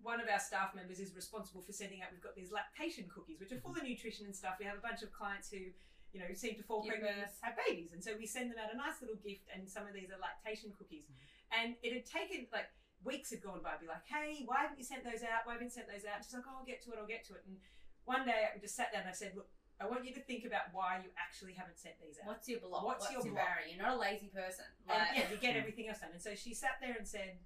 [0.01, 2.13] one of our staff members is responsible for sending out.
[2.13, 4.61] We've got these lactation cookies, which are full of nutrition and stuff.
[4.61, 5.73] We have a bunch of clients who,
[6.13, 7.37] you know, seem to fall Give pregnant and birth.
[7.41, 9.49] have babies, and so we send them out a nice little gift.
[9.49, 11.09] And some of these are lactation cookies,
[11.49, 12.69] and it had taken like
[13.05, 13.77] weeks had gone by.
[13.77, 15.45] I'd be like, hey, why haven't you sent those out?
[15.45, 16.21] Why haven't you sent those out?
[16.21, 16.97] And she's like, oh, I'll get to it.
[16.97, 17.45] I'll get to it.
[17.45, 17.57] And
[18.05, 20.45] one day we just sat down and I said, look, I want you to think
[20.45, 22.31] about why you actually haven't sent these out.
[22.31, 22.81] What's your block?
[22.85, 23.45] What's What's, your your, block?
[23.45, 23.67] barrier?
[23.75, 24.65] You're not a lazy person.
[24.87, 26.15] And yeah, you get everything else done.
[26.15, 27.37] And so she sat there and said,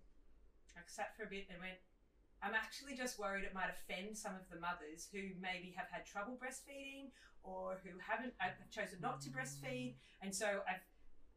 [0.79, 1.77] I sat for a bit and went,
[2.41, 6.05] I'm actually just worried it might offend some of the mothers who maybe have had
[6.05, 7.11] trouble breastfeeding
[7.43, 9.95] or who haven't have chosen not to breastfeed.
[10.21, 10.83] And so I've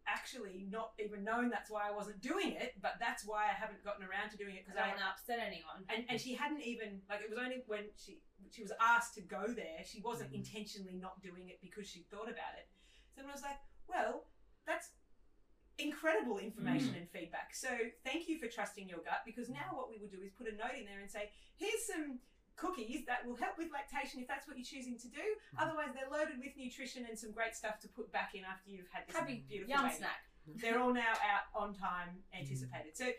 [0.07, 3.83] actually not even known that's why I wasn't doing it, but that's why I haven't
[3.85, 5.87] gotten around to doing it because I I don't want to upset anyone.
[5.91, 8.19] and, and she hadn't even like it was only when she
[8.51, 10.43] she was asked to go there she wasn't Mhm.
[10.43, 12.67] intentionally not doing it because she thought about it
[13.15, 14.27] so I was like well
[14.67, 14.91] that's
[15.83, 17.03] incredible information mm.
[17.03, 17.55] and feedback.
[17.55, 17.69] So
[18.05, 20.55] thank you for trusting your gut because now what we will do is put a
[20.55, 22.19] note in there and say here's some
[22.57, 25.23] cookies that will help with lactation if that's what you're choosing to do.
[25.23, 25.63] Mm-hmm.
[25.63, 28.91] Otherwise they're loaded with nutrition and some great stuff to put back in after you've
[28.93, 29.99] had this Happy beautiful yum baby.
[29.99, 30.21] snack.
[30.63, 32.39] they're all now out on time mm.
[32.39, 32.95] anticipated.
[32.95, 33.11] So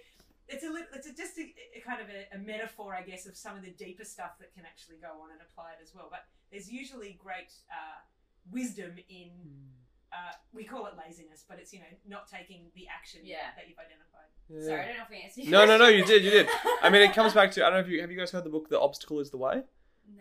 [0.48, 3.26] it's a little it's a, just a, a kind of a, a metaphor i guess
[3.26, 5.96] of some of the deeper stuff that can actually go on and apply it as
[5.96, 6.08] well.
[6.10, 8.04] But there's usually great uh,
[8.52, 9.83] wisdom in mm.
[10.14, 13.38] Uh, we call it laziness but it's you know not taking the action Yeah.
[13.58, 14.62] that you've identified Yeah.
[14.66, 15.44] Sorry, I don't know if we answered.
[15.46, 16.48] your No, no, no, you did, you did.
[16.82, 18.44] I mean, it comes back to I don't know if you have you guys heard
[18.44, 19.64] the book The Obstacle Is the Way.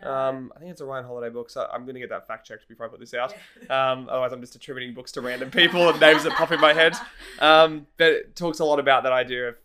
[0.00, 0.10] No.
[0.10, 2.46] Um, I think it's a Ryan Holiday book, so I'm going to get that fact
[2.46, 3.34] checked before I put this out.
[3.68, 6.72] Um, otherwise, I'm just attributing books to random people and names that pop in my
[6.72, 6.94] head.
[7.40, 9.56] Um, but it talks a lot about that idea of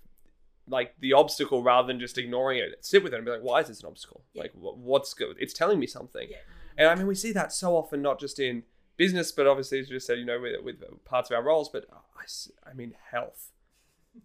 [0.67, 2.83] like the obstacle rather than just ignoring it.
[2.83, 4.23] Sit with it and be like, why is this an obstacle?
[4.33, 4.41] Yeah.
[4.43, 5.37] Like, wh- what's good?
[5.39, 6.27] It's telling me something.
[6.29, 6.37] Yeah.
[6.79, 8.63] And I mean, we see that so often, not just in
[8.97, 11.69] business, but obviously, as you just said, you know, with, with parts of our roles.
[11.69, 13.51] But I, I mean, health.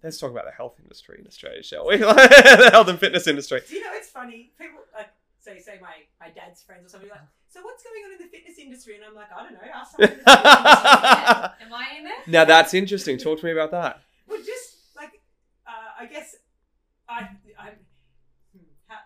[0.02, 1.96] Let's talk about the health industry in Australia, shall we?
[1.98, 3.60] the health and fitness industry.
[3.68, 5.08] Do you know it's funny people like
[5.38, 8.30] say say my my dad's friends or something like so what's going on in the
[8.30, 11.66] fitness industry and i'm like i don't know ask someone in the fitness industry.
[11.66, 12.22] Am I in there?
[12.26, 13.18] Now that's interesting.
[13.18, 14.00] Talk to me about that.
[14.28, 15.20] Well, just like
[15.66, 16.36] uh, I guess
[17.08, 17.74] I I'm
[18.54, 18.98] hmm, how,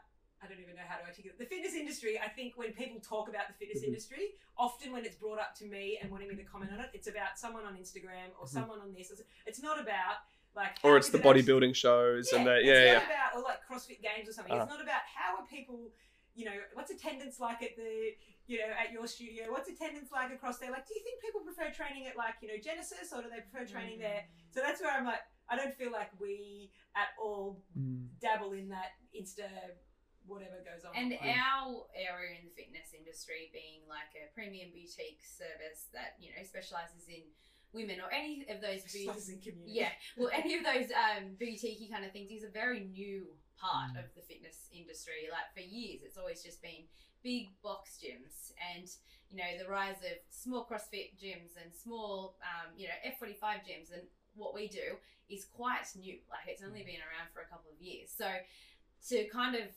[0.42, 2.18] I don't even know how to articulate the fitness industry.
[2.18, 3.88] I think when people talk about the fitness Mhm.
[3.88, 6.90] industry, often when it's brought up to me and wanting me to comment on it,
[6.94, 8.50] it's about someone on Instagram or Mhm.
[8.56, 9.10] someone on this.
[9.10, 10.18] It's- not about
[10.54, 12.92] like Or it's the it actually- bodybuilding shows and the it's yeah, yeah.
[12.94, 14.52] not about or like CrossFit Games or something.
[14.54, 14.62] Uh-huh.
[14.62, 15.92] It's not about how are people,
[16.34, 19.50] you know, what's attendance like at the, you know, at your studio?
[19.50, 20.70] What's attendance like across there?
[20.70, 23.40] Like, do you think people prefer training at like you know Genesis or do they
[23.40, 24.26] prefer training there?
[24.50, 28.08] So that's where I'm like, I don't feel like we at all Mm.
[28.20, 29.48] dabble in that Insta
[30.26, 30.92] whatever goes on.
[30.94, 31.38] And online.
[31.38, 36.42] our area in the fitness industry being like a premium boutique service that you know
[36.42, 37.24] specializes in
[37.74, 42.04] women or any of those beauty, Specialises yeah, well, any of those um, boutique kind
[42.04, 44.04] of things is a very new part Mm.
[44.04, 45.32] of the fitness industry.
[45.32, 46.84] Like for years, it's always just been
[47.24, 48.86] big box gyms and
[49.30, 53.90] you know the rise of small CrossFit gyms and small um, you know F45 gyms
[53.92, 54.02] and
[54.36, 56.18] what we do is quite new.
[56.30, 58.12] Like it's only been around for a couple of years.
[58.16, 58.28] So
[59.08, 59.68] to kind of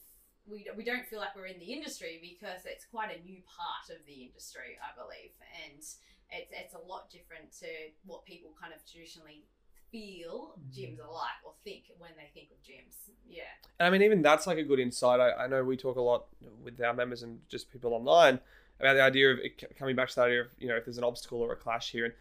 [0.49, 3.95] we, we don't feel like we're in the industry because it's quite a new part
[3.95, 5.31] of the industry, I believe,
[5.63, 5.97] and it's
[6.31, 7.67] it's a lot different to
[8.05, 9.45] what people kind of traditionally
[9.91, 10.69] feel mm-hmm.
[10.69, 13.09] gyms are like or think when they think of gyms.
[13.27, 13.43] Yeah.
[13.79, 15.19] And I mean, even that's like a good insight.
[15.19, 16.25] I, I know we talk a lot
[16.63, 18.39] with our members and just people online
[18.79, 20.97] about the idea of it, coming back to the idea of, you know, if there's
[20.97, 22.05] an obstacle or a clash here.
[22.05, 22.13] And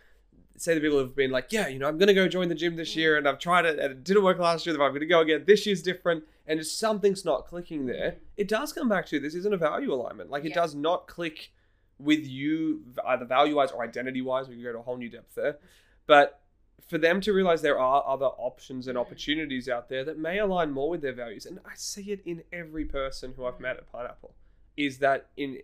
[0.57, 2.55] say the people have been like, yeah, you know, I'm going to go join the
[2.55, 2.97] gym this mm.
[2.97, 4.77] year and I've tried it and it didn't work last year.
[4.77, 5.45] But I'm going to go again.
[5.47, 6.25] This year's different.
[6.49, 8.17] And just something's not clicking there.
[8.37, 10.31] It does come back to this isn't a value alignment.
[10.31, 10.55] Like, it Yeah.
[10.57, 11.53] does not click
[11.99, 14.49] with you either value wise or identity wise.
[14.49, 15.59] We can go to a whole new depth there.
[16.07, 16.41] But
[16.89, 19.01] for them to realize there are other options and Mm.
[19.03, 22.45] opportunities out there that may align more with their values, and I see it in
[22.51, 24.35] every person who I've met at Pineapple,
[24.77, 25.61] is that in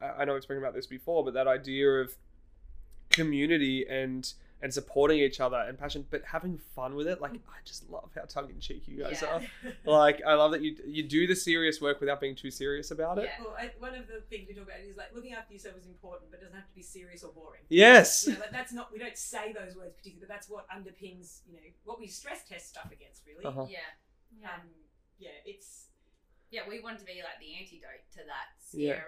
[0.00, 2.18] I I know we've spoken about this before, but that idea of
[3.10, 7.20] community and and supporting each other and passion, but having fun with it.
[7.20, 9.28] Like I just love how tongue in cheek you guys Yeah.
[9.64, 9.72] are.
[9.84, 13.18] Like I love that you you do the serious work without being too serious about
[13.18, 13.24] it.
[13.24, 13.44] Yeah.
[13.44, 15.86] Well, I, one of the things we talk about is like looking after yourself is
[15.86, 17.62] important, but it doesn't have to be serious or boring.
[17.68, 18.26] Yes.
[18.26, 21.40] You know, that- that's not we don't say those words particularly, but that's what underpins
[21.46, 23.44] you know what we stress test stuff against really.
[23.44, 23.66] Uh-huh.
[23.68, 23.78] Yeah.
[24.40, 24.48] Yeah.
[24.54, 24.68] Um,
[25.18, 25.88] yeah, it's
[26.50, 29.00] yeah, we want to be like the antidote to that Yeah.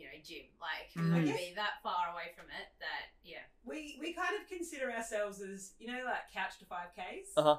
[0.00, 0.46] Scary, you know, gym.
[0.60, 1.04] Like Mm.
[1.04, 3.44] we want I to guess- be that far away from it that yeah.
[3.64, 7.58] we we kind of consider ourselves as you know like couch to five k's, Uh-huh.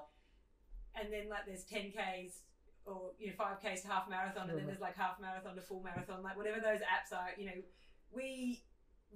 [0.95, 2.41] and then like there's ten k's
[2.85, 4.69] or you know five k's to half marathon, and then Mhm.
[4.69, 7.31] there's like half marathon to full marathon, like whatever those apps are.
[7.37, 7.63] You know,
[8.11, 8.63] we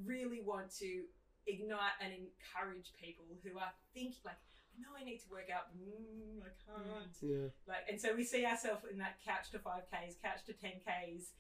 [0.03, 1.07] really want to
[1.47, 4.37] ignite and encourage people who are thinking like.
[4.77, 5.71] I know I need to work out.
[5.73, 7.15] Mm, I can't.
[7.21, 7.47] Yeah.
[7.65, 10.81] Like, and so we see ourselves in that couch to five k's, couch to ten
[10.83, 11.31] k's.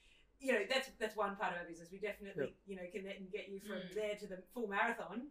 [0.45, 1.89] You know, that's that's one part of our business.
[1.91, 3.93] We definitely, you know, can then get you from Mm.
[3.95, 5.29] there to the full marathon.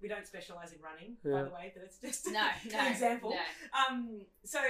[0.00, 1.32] We don't specialize in running, Yeah.
[1.32, 1.72] by the way.
[1.76, 2.78] That's just No, no.
[2.78, 3.30] an example.
[3.30, 3.42] No.
[3.80, 4.60] Um, so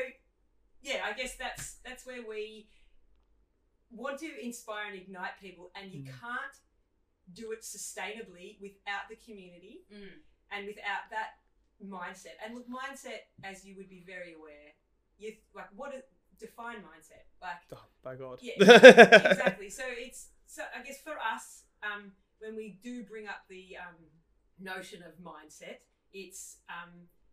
[0.83, 2.67] yeah, I guess that's that's where we
[3.91, 6.21] want to inspire and ignite people, and you Mm.
[6.21, 6.57] can't
[7.33, 10.11] do it sustainably without the community Mm.
[10.51, 11.39] and without that
[11.83, 12.35] mindset.
[12.45, 14.75] And look, mindset, as you would be very aware,
[15.19, 16.03] you like what is
[16.47, 17.25] define mindset?
[17.41, 18.39] Like Oh, by God.
[18.43, 19.71] yeah, exactly.
[19.71, 23.97] So it's so I guess for us, um, when we do bring up the um,
[24.61, 25.79] notion of mindset,
[26.13, 26.91] it's um,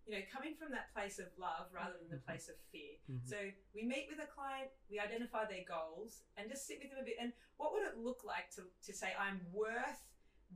[0.08, 2.98] you know coming from that place of love rather than the place of fear.
[3.10, 3.28] Mhm.
[3.28, 3.38] So
[3.76, 7.06] we meet with a client, we identify their goals, and just sit with them a
[7.06, 7.18] bit.
[7.20, 10.02] And what would it look like to to say I'm worth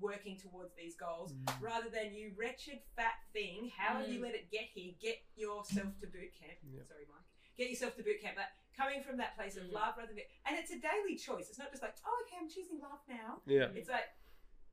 [0.02, 1.62] working towards these goals Mm.
[1.62, 4.24] rather than you wretched fat thing how have you Mm.
[4.28, 6.84] let it get here get yourself to boot camp Yeah.
[6.84, 7.24] sorry mike
[7.58, 9.74] get yourself to boot camp but coming from that place of Mm.
[9.74, 12.50] love rather than and it's a daily choice it's not just like oh okay i'm
[12.50, 13.68] choosing love now Yeah.
[13.76, 14.10] it's like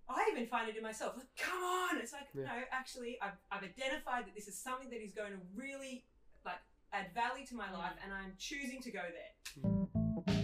[0.09, 1.15] I even find it in myself.
[1.17, 1.97] Like, come on!
[1.97, 2.45] It's like, Yeah.
[2.45, 6.05] no, actually, I've, I've identified that this is something that is going to really
[6.45, 6.59] like
[6.93, 7.79] add value to my Mm.
[7.79, 10.43] life, and I'm choosing to go there.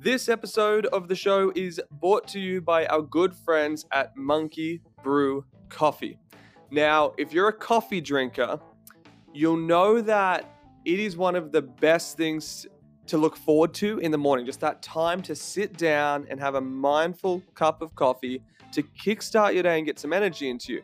[0.00, 4.82] This episode of the show is brought to you by our good friends at Monkey
[5.02, 6.18] Brew Coffee.
[6.70, 8.60] Now, if you're a coffee drinker,
[9.32, 10.44] you'll know that
[10.84, 12.66] it is one of the best things
[13.06, 14.46] to look forward to in the morning.
[14.46, 19.54] Just that time to sit down and have a mindful cup of coffee to kickstart
[19.54, 20.82] your day and get some energy into you.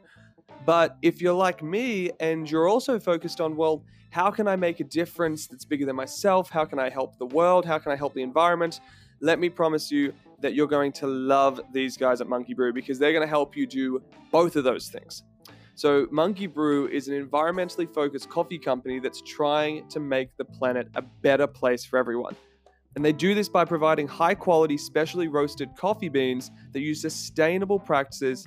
[0.65, 4.79] But if you're like me and you're also focused on, well, how can I make
[4.79, 6.51] a difference that's bigger than myself?
[6.51, 7.65] How can I help the world?
[7.65, 8.81] How can I help the environment?
[9.21, 12.99] Let me promise you that you're going to love these guys at Monkey Brew because
[12.99, 15.25] they're going to help you do both of those things.
[15.75, 20.89] So, Monkey Brew is an environmentally focused coffee company that's trying to make the planet
[20.95, 22.37] a better place for everyone.
[22.95, 27.79] And they do this by providing high quality, specially roasted coffee beans that use sustainable
[27.79, 28.47] practices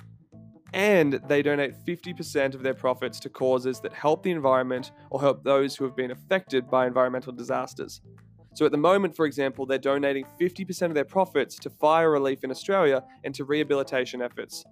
[0.72, 5.42] and they donate 50% of their profits to causes that help the environment or help
[5.42, 8.02] those who have been affected by environmental disasters.
[8.54, 12.44] So at the moment, for example, they're donating 50% of their profits to fire relief
[12.44, 14.64] in Australia and to rehabilitation efforts.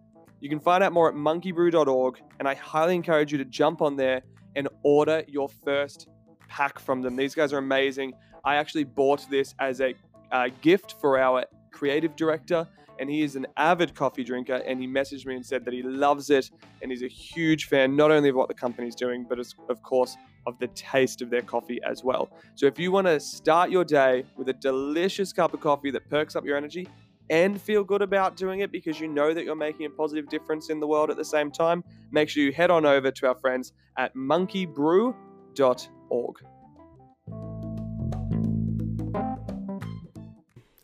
[0.45, 3.97] You can find out more at monkeybrew.org, and I highly encourage you to jump on
[3.97, 4.21] there
[4.55, 6.09] and order your first
[6.49, 7.17] pack from them.
[7.17, 8.13] These guys are amazing.
[8.45, 9.95] I actually bought this as a
[10.31, 14.57] uh, gift for our creative director, and he is an avid coffee drinker.
[14.67, 16.51] And he messaged me and said that he loves it,
[16.83, 20.15] and he's a huge fan not only of what the company's doing, but of course
[20.47, 22.29] of the taste of their coffee as well.
[22.55, 26.11] So if you want to start your day with a delicious cup of coffee that
[26.11, 26.87] perks up your energy
[27.31, 30.71] and feel good about doing it because you know that you're making a positive difference
[30.71, 31.83] in the world at the same time,
[32.13, 36.37] make sure you head on over to our friends at monkeybrew.org.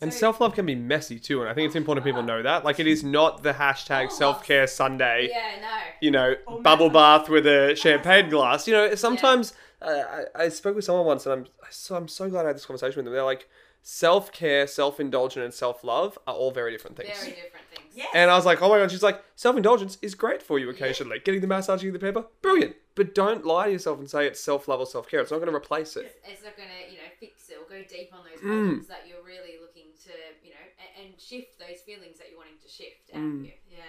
[0.03, 2.65] And self love can be messy too, and I think it's important people know that.
[2.65, 4.09] Like, it is not the hashtag Oh.
[4.09, 5.69] self care Sunday, Yeah, no.
[6.01, 7.23] you know, Or bubble madness.
[7.23, 8.67] bath with a champagne glass.
[8.67, 10.03] You know, sometimes uh,
[10.35, 12.65] I, I spoke with someone once, and I'm so I'm so glad I had this
[12.65, 13.13] conversation with them.
[13.13, 13.47] They're like,
[13.83, 17.19] self care, self indulgence, and self love are all very different things.
[17.19, 17.93] Very different things.
[17.95, 18.09] Yes.
[18.15, 20.69] And I was like, oh my god, she's like, self indulgence is great for you
[20.71, 21.19] occasionally.
[21.19, 22.77] Getting the massage, getting the pepper, brilliant.
[22.95, 25.21] But don't lie to yourself and say it's self love or self care.
[25.21, 26.21] It's not going to replace it.
[26.27, 28.87] It's not going to, you know, fix it or go deep on those Mm.
[28.89, 30.13] that you're really looking to,
[30.45, 33.41] you know, and, and shift those feelings that you're wanting to shift out Mm.
[33.41, 33.53] of you.
[33.71, 33.85] Yeah.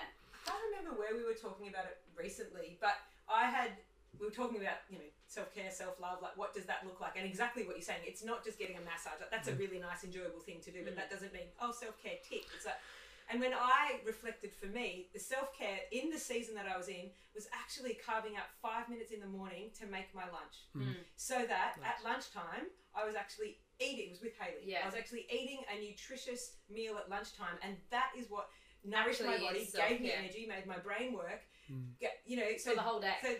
[0.45, 2.95] I can't remember where we were talking about it recently, but
[3.29, 3.71] I had
[4.19, 6.99] we were talking about you know self care, self love, like what does that look
[6.99, 8.03] like, and exactly what you're saying.
[8.05, 9.15] It's not just getting a massage.
[9.23, 10.99] Like, that's a really nice, enjoyable thing to do, but Mm.
[10.99, 12.43] that doesn't mean oh self care tick.
[12.55, 12.75] It's like,
[13.29, 16.89] and when I reflected for me, the self care in the season that I was
[16.89, 20.95] in was actually carving out five minutes in the morning to make my lunch, Mm.
[21.15, 21.87] so that Nice.
[21.89, 24.07] at lunchtime I was actually eating.
[24.07, 24.63] It was with Haley.
[24.65, 24.83] Yeah.
[24.83, 28.49] I was actually eating a nutritious meal at lunchtime, and that is what
[28.83, 31.41] nourished my body, gave me energy, made my brain work.
[31.71, 31.97] Mm.
[32.01, 33.15] Get, you know, so For the whole day.
[33.23, 33.33] So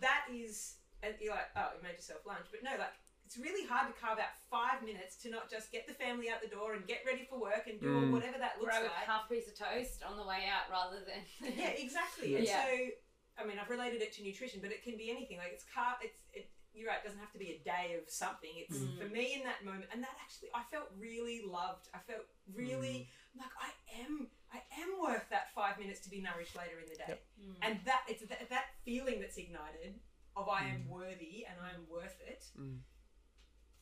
[0.00, 2.94] that is, and you're like, oh, you made yourself lunch, but no, like
[3.26, 6.40] it's really hard to carve out five minutes to not just get the family out
[6.40, 8.10] the door and get ready for work and do Mm.
[8.10, 9.04] whatever that looks Grab a like.
[9.04, 11.20] half piece of toast on the way out rather than.
[11.56, 12.36] Yeah, exactly.
[12.36, 12.64] And Yeah.
[12.64, 12.72] so,
[13.36, 15.36] I mean, I've related it to nutrition, but it can be anything.
[15.36, 16.48] Like it's car, it's it.
[16.74, 16.98] You're right.
[17.02, 18.50] It doesn't have to be a day of something.
[18.54, 18.96] It's Mm.
[18.98, 21.88] for me in that moment, and that actually, I felt really loved.
[21.92, 23.40] I felt really Mm.
[23.44, 24.30] like I am.
[24.52, 27.18] I am worth that five minutes to be nourished later in the day.
[27.40, 27.56] Mm.
[27.60, 30.00] And that it's that, that feeling that's ignited
[30.38, 30.74] of I Mm.
[30.74, 32.44] am worthy and I am worth it.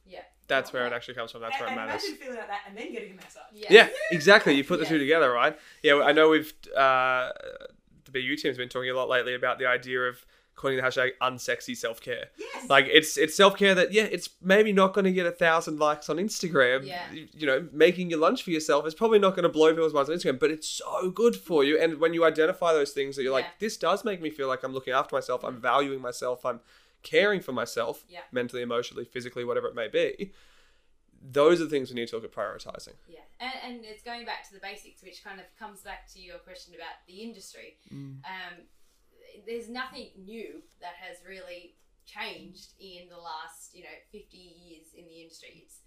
[0.04, 0.20] yeah.
[0.48, 1.40] That's where it actually comes from.
[1.40, 2.04] That's and, where it and matters.
[2.04, 3.42] imagine feeling like that and then getting a massage.
[3.52, 3.66] Yeah.
[3.72, 4.54] Yeah, exactly.
[4.54, 5.58] You put the two together, right?
[5.82, 7.32] Yeah, I know we've uh,
[8.04, 10.24] the BU team's been talking a lot lately about the idea of
[10.56, 12.26] calling the hashtag unsexy self care.
[12.38, 12.68] Yes.
[12.68, 15.78] Like it's it's self care that yeah, it's maybe not going to get a thousand
[15.78, 16.86] likes on Instagram.
[16.86, 17.02] Yeah.
[17.12, 20.10] You, know, making your lunch for yourself is probably not going to blow people's minds
[20.10, 21.78] on Instagram, but it's so good for you.
[21.78, 23.44] And when you identify those things that you're Yeah.
[23.44, 26.60] like, this does make me feel like I'm looking after myself, I'm valuing myself, I'm
[27.02, 28.20] caring for myself, Yeah.
[28.32, 30.32] mentally, emotionally, physically, whatever it may be.
[31.28, 32.92] those are the things we need to look at prioritizing.
[33.08, 36.20] Yeah, and, and it's going back to the basics, which kind of comes back to
[36.20, 37.78] your question about the industry.
[37.90, 38.22] Um,
[39.46, 41.74] there's nothing new that has really
[42.06, 45.64] changed in the last, you know, 50 years in the industry.
[45.66, 45.80] It's,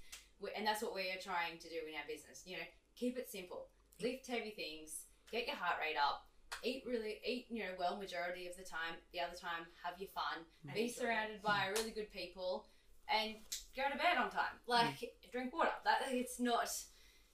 [0.55, 2.43] and that's what we are trying to do in our business.
[2.45, 3.67] You know, keep it simple,
[4.01, 6.27] lift heavy things, get your heart rate up,
[6.63, 8.99] eat really, eat, you know, well majority of the time.
[9.13, 12.65] The other time, have your fun, And be enjoy surrounded by really good people,
[13.07, 13.35] and
[13.75, 14.59] go to bed on time.
[14.67, 14.99] Like,
[15.31, 15.71] drink water.
[15.85, 16.69] That it's not,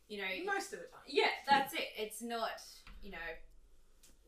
[0.07, 1.05] you know, Most of the time.
[1.07, 1.89] yeah, that's it.
[1.97, 2.61] It's not,
[3.01, 3.29] you know,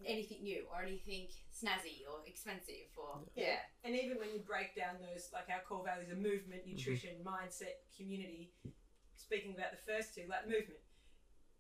[0.06, 3.65] anything new or anything snazzy or expensive or yeah.
[3.83, 7.81] And even when you break down those, like our core values of movement, nutrition, mindset,
[7.97, 8.53] community,
[9.15, 10.81] speaking about the first two, like movement.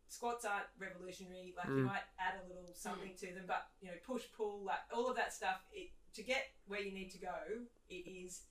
[0.09, 1.91] Squats aren't revolutionary, like you Mm.
[1.91, 5.17] might add a little something to them, but you know, push, pull, like all of
[5.17, 8.45] that stuff, it, to get where you need to go, it is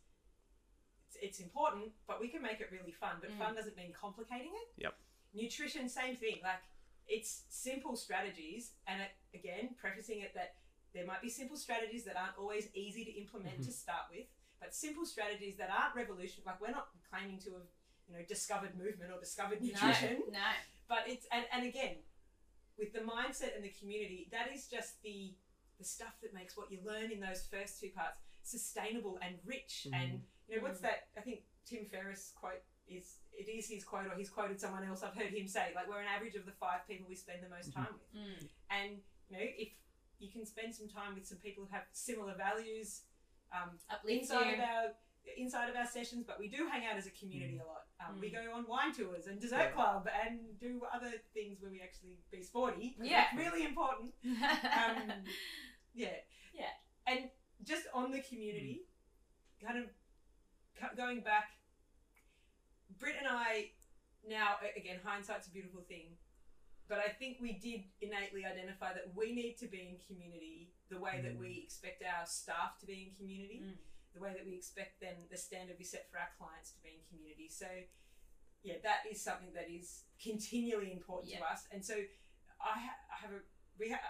[1.09, 3.17] it's, it's important, but we can make it really fun.
[3.21, 3.39] But Mm.
[3.39, 4.69] fun doesn't mean complicating it.
[4.77, 4.95] Yep.
[5.33, 6.41] Nutrition, same thing.
[6.43, 6.61] Like
[7.07, 10.57] it's simple strategies, and it, again, prefacing it that
[10.97, 13.85] there might be simple strategies that aren't always easy to implement to mm-hmm.
[13.85, 14.25] start with,
[14.61, 16.43] but simple strategies that aren't revolution.
[16.47, 17.69] Like we're not claiming to have,
[18.09, 20.53] you know, discovered movement or discovered nutrition, No, no.
[20.89, 22.01] but it's and, and again,
[22.79, 25.35] with the mindset and the community, that is just the
[25.79, 29.87] the stuff that makes what you learn in those first two parts sustainable and rich.
[29.87, 29.95] Mm-hmm.
[29.95, 30.11] And
[30.49, 30.89] you know, what's mm.
[30.89, 31.13] that?
[31.19, 35.03] I think Tim Ferriss quote is it is his quote or he's quoted someone else.
[35.03, 37.51] I've heard him say like we're an average of the five people we spend the
[37.53, 37.83] most mm-hmm.
[37.83, 38.11] time with.
[38.17, 38.49] Mm.
[38.71, 38.91] And
[39.29, 39.69] you know, if
[40.19, 43.03] you can spend some time with some people who have similar values,
[43.53, 44.55] um, Uplift inside you.
[44.55, 44.85] of our
[45.37, 47.87] inside of our sessions, but we do hang out as a community a lot.
[48.01, 48.35] Um, We Mm.
[48.47, 49.71] go on wine tours and dessert Yeah.
[49.73, 52.95] club and do other things where we actually be sporty.
[53.01, 53.25] Yeah.
[53.25, 54.15] that's really important.
[54.23, 55.25] Um,
[55.95, 56.15] yeah,
[56.55, 56.71] Yeah.
[57.09, 57.29] and
[57.65, 58.87] just on the community,
[59.61, 61.51] kind of going back.
[62.99, 63.73] Britt and I
[64.29, 66.17] now again hindsight's a beautiful thing,
[66.89, 70.99] but I think we did innately identify that we need to be in community the
[70.99, 73.77] way that we expect our staff to be in community Mm.
[74.15, 76.89] the way that we expect then the standard we set for our clients to be
[76.97, 77.49] in community.
[77.51, 77.67] So,
[78.63, 81.67] yeah, that is something that is continually important to us.
[81.73, 81.95] And so,
[82.61, 83.41] I, ha- I have a
[83.79, 84.01] we have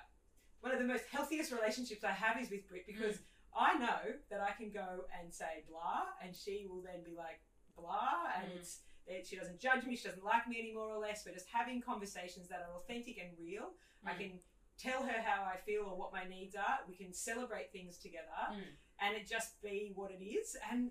[0.61, 3.19] one of the most healthiest relationships I have is with Britt because
[3.57, 7.41] I know that I can go and say blah, and she will then be like
[7.77, 8.57] blah, and Mm.
[8.59, 11.25] it's that she doesn't judge me, she doesn't like me anymore or less.
[11.25, 13.75] We're just having conversations that are authentic and real.
[14.05, 14.19] I Mm.
[14.19, 14.41] can
[14.79, 16.81] tell her how I feel or what my needs are.
[16.89, 18.77] We can celebrate things together Mm.
[19.01, 20.57] and it just be what it is.
[20.71, 20.91] And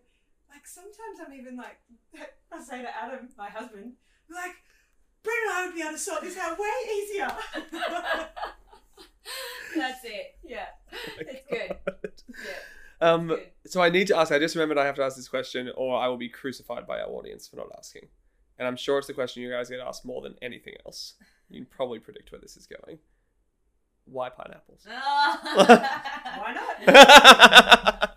[0.49, 1.79] like sometimes I'm even like,
[2.51, 3.97] I say to Adam, my husband,
[4.29, 4.55] like,
[5.23, 7.27] Britt and I would be able to sort this out way easier.
[9.75, 10.37] That's it.
[10.43, 10.67] Yeah.
[11.19, 11.77] It's good.
[12.27, 12.59] Yeah.
[13.05, 13.47] Um, Good.
[13.67, 14.31] so I need to ask.
[14.31, 16.99] I just remembered I have to ask this question, or I will be crucified by
[16.99, 18.07] our audience for not asking.
[18.57, 21.15] And I'm sure it's the question you guys get asked more than anything else.
[21.49, 22.99] You can probably predict where this is going.
[24.05, 24.81] Why pineapples?
[24.85, 28.09] Why not?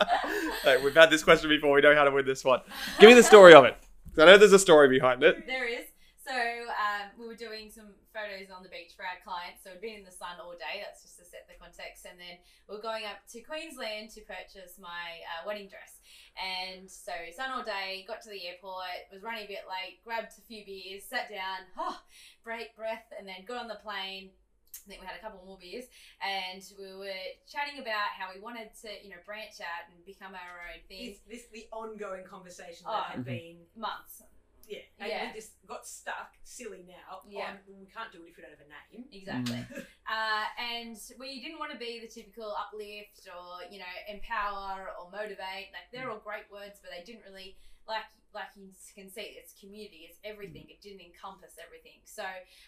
[0.63, 1.75] Hey, we've had this question before.
[1.75, 2.61] We know how to win this one.
[2.99, 3.77] Give me the story of it.
[4.19, 5.47] I know there's a story behind it.
[5.47, 5.87] There is.
[6.27, 9.65] So um, we were doing some photos on the beach for our clients.
[9.65, 10.85] So we'd been in the sun all day.
[10.85, 12.05] That's just to set the context.
[12.11, 16.03] And then we are going up to Queensland to purchase my uh, wedding dress.
[16.35, 18.05] And so sun all day.
[18.09, 19.07] Got to the airport.
[19.13, 20.03] Was running a bit late.
[20.05, 21.05] Grabbed a few beers.
[21.07, 21.71] Sat down.
[21.79, 22.01] Oh,
[22.43, 23.07] break breath.
[23.17, 24.31] And then got on the plane.
[24.85, 25.85] I think we had a couple more beers,
[26.23, 30.33] and we were chatting about how we wanted to, you know, branch out and become
[30.35, 31.09] our own thing.
[31.17, 32.93] It's this the ongoing conversation Oh.
[32.93, 33.25] that had Mhm.
[33.25, 34.23] been Months,
[34.69, 35.27] yeah, and Yeah.
[35.27, 37.23] we just got stuck silly now.
[37.27, 37.57] Yeah.
[37.57, 39.09] on, we can't do it if we don't have a name.
[39.11, 39.65] exactly.
[40.09, 45.11] Uh, and we didn't want to be the typical uplift or you know empower or
[45.13, 45.69] motivate.
[45.77, 47.57] Like they're all great words, but they didn't really
[47.89, 50.67] like like you can see it's community, it's everything.
[50.69, 51.99] It didn't encompass everything.
[52.05, 52.23] So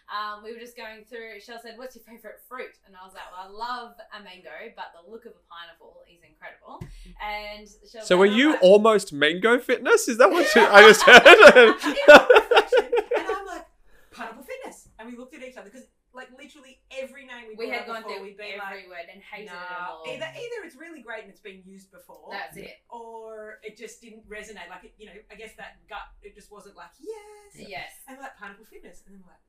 [0.08, 1.38] um, we were just going through.
[1.44, 4.50] Shell said, "What's your favorite fruit?" And I was like, "Well, I love a mango,
[4.74, 6.80] but the look of a pineapple is incredible."
[7.20, 10.08] And Shell So were "I'm you like- almost mango fitness?
[10.08, 11.20] Is that what you, I just heard?
[13.20, 13.66] and I'm like,
[14.12, 14.88] pineapple fitness.
[14.98, 17.86] And we looked at each other because, like, literally every name we, We brought had
[17.86, 20.00] gone before, through we'd been every like, word and hated it nah.
[20.00, 20.04] all.
[20.08, 22.78] Either, either it's really great and it's been used before, That's it.
[22.88, 24.68] or it just didn't resonate.
[24.68, 27.68] Like, it, you know, I guess that gut, it just wasn't like, yes.
[27.68, 27.92] Yes.
[28.08, 29.02] And like, pineapple fitness.
[29.06, 29.44] And then we're like,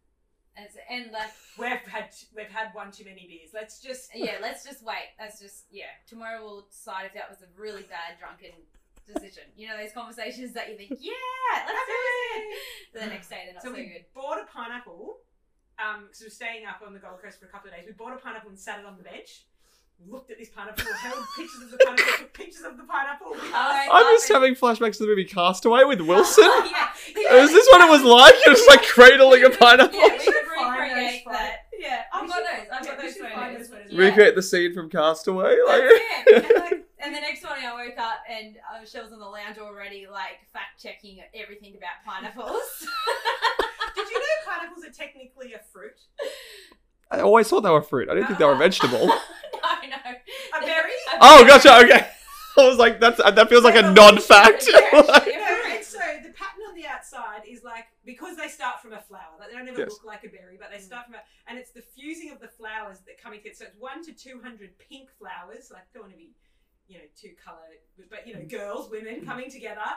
[0.58, 3.52] And, so- and like we've had, we've had one too many beers.
[3.54, 4.12] Let's just.
[4.16, 5.16] yeah, let's just wait.
[5.18, 5.92] That's just yeah.
[6.08, 8.52] Tomorrow we'll decide if that was a really bad drunken
[9.08, 9.44] decision.
[9.56, 11.94] You know those conversations that you think, yeah, let's do
[12.38, 13.00] it.
[13.02, 14.06] The next day they're not so, So we good.
[14.14, 15.18] bought a pineapple.
[15.80, 17.86] Um, because we were staying up on the Gold Coast for a couple of days.
[17.88, 19.46] We bought a pineapple and sat it on the bench.
[20.08, 23.32] looked at this pineapple, held pictures of the pineapple, took pictures of the pineapple.
[23.32, 23.50] with us.
[23.54, 26.44] I- I'm just having flashbacks to the movie Castaway with Wilson.
[26.46, 27.36] yeah.
[27.36, 28.34] Is this what it was like?
[28.46, 29.98] It was like cradling a pineapple.
[30.00, 31.40] Yeah, we should should find those recreate photos.
[31.40, 31.56] that.
[31.80, 32.68] Yeah, I've got those.
[32.72, 33.58] I've got those photos.
[33.58, 33.92] those photos.
[33.92, 34.00] Yeah.
[34.06, 35.58] Recreate the scene from Castaway.
[35.66, 36.46] Like, That's it.
[36.46, 39.26] And, like, and the next morning I woke up and uh, she was on the
[39.26, 42.62] lounge already, like fact checking everything about pineapples.
[44.52, 46.00] Did you know pineapples are technically a fruit?
[47.10, 48.10] I always thought they were fruit.
[48.10, 49.08] I didn't think they were a vegetable.
[49.08, 49.96] no, no.
[50.58, 50.92] A berry?
[51.14, 51.48] A Oh, berry.
[51.50, 51.78] gotcha.
[51.86, 52.08] Okay.
[52.58, 54.68] I was like, that's uh, that feels like a non-fact.
[54.68, 59.00] yeah, No, so the pattern on the outside is like because they start from a
[59.02, 59.40] flower.
[59.40, 59.90] Like they don't ever Yes.
[59.92, 60.82] look like a berry, but they mm.
[60.86, 63.56] start from a and it's the fusing of the flowers that come together.
[63.56, 65.72] So it's one to two hundred pink flowers.
[65.72, 66.32] Like don't want to be,
[66.90, 67.72] you know, too color,
[68.10, 68.52] but you know, mm.
[68.52, 69.88] girls, women coming together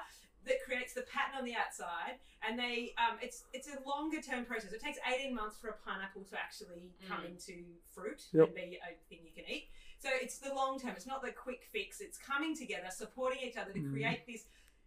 [0.47, 2.19] that creates the pattern on the outside.
[2.47, 4.73] And they, um, it's it's a longer term process.
[4.73, 7.31] It takes eighteen months for a pineapple to actually come Mm.
[7.33, 7.65] into
[7.95, 8.47] fruit Yep.
[8.47, 9.69] and be a thing you can eat.
[9.99, 10.91] So it's the long term.
[10.97, 12.01] It's not the quick fix.
[12.01, 13.91] It's coming together, supporting each other to Mm.
[13.93, 14.45] create this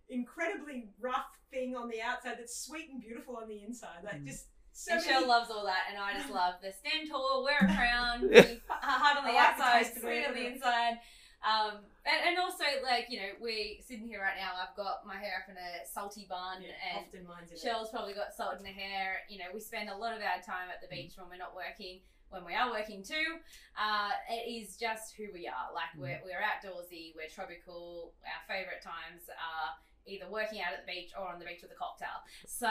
[0.10, 4.04] incredibly rough thing on the outside that's sweet and beautiful on the inside.
[4.04, 4.28] Like Mm.
[4.28, 5.26] just so And many.
[5.26, 8.42] Loves all that, and I just love the stand tall, wear a crown, Yeah.
[8.44, 11.00] be hard on the I like the outside, sweet on the inside.
[11.48, 15.16] Um, and, and also, like, you know, we're sitting here right now, I've got my
[15.16, 17.64] hair up in a salty bun, Yeah, and often mine's in it.
[17.64, 19.24] Cheryl's probably got salt in her hair.
[19.32, 21.56] You know, we spend a lot of our time at the beach when we're not
[21.56, 22.04] working.
[22.30, 23.40] When we are working too,
[23.80, 25.72] uh, it is just who we are.
[25.72, 28.12] Like we're, we're outdoorsy, we're tropical.
[28.28, 31.72] Our favorite times are either working out at the beach or on the beach with
[31.72, 32.20] a cocktail.
[32.44, 32.68] So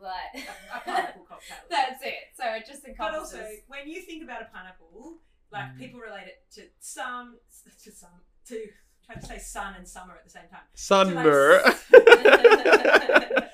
[0.00, 1.60] like a pineapple cocktail.
[1.68, 2.32] that's it.
[2.32, 3.32] So it just encompasses.
[3.32, 5.20] But also, when you think about a pineapple,
[5.54, 5.78] like Mm.
[5.78, 7.36] people relate it to some,
[7.84, 8.10] to some,
[8.48, 8.66] to
[9.06, 10.66] try to say sun and summer at the same time.
[10.76, 11.62] Sunmer.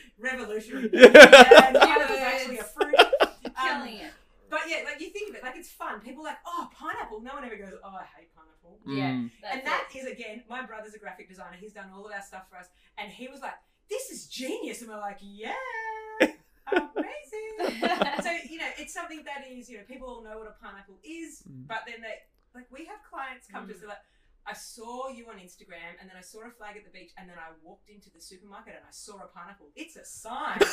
[0.18, 0.90] Revolutionary.
[0.92, 1.06] Yeah.
[1.66, 2.94] And pineapple's actually a fruit.
[3.60, 4.12] Um, killing it.
[4.48, 6.00] But yeah, like you think of it, like it's fun.
[6.00, 7.20] People are like, oh, pineapple.
[7.20, 8.78] No one ever goes, oh, I hate pineapple.
[8.86, 9.30] Yeah, Mm.
[9.42, 9.98] that's and that it.
[9.98, 11.56] is again, my brother's a graphic designer.
[11.60, 12.66] He's done all of our stuff for us,
[12.96, 13.52] and he was like,
[13.90, 15.52] "This is genius," and we're like, "Yeah,
[16.22, 16.30] amazing."
[18.92, 20.98] So you know, it's something that is you know people all know what a pineapple
[21.04, 21.66] is, Mm.
[21.66, 22.16] but then they
[22.54, 23.98] like we have clients come to us they're like.
[24.46, 27.28] I saw you on Instagram, and then I saw a flag at the beach, and
[27.28, 29.68] then I walked into the supermarket and I saw a pineapple.
[29.76, 30.58] It's a sign.
[30.60, 30.70] Which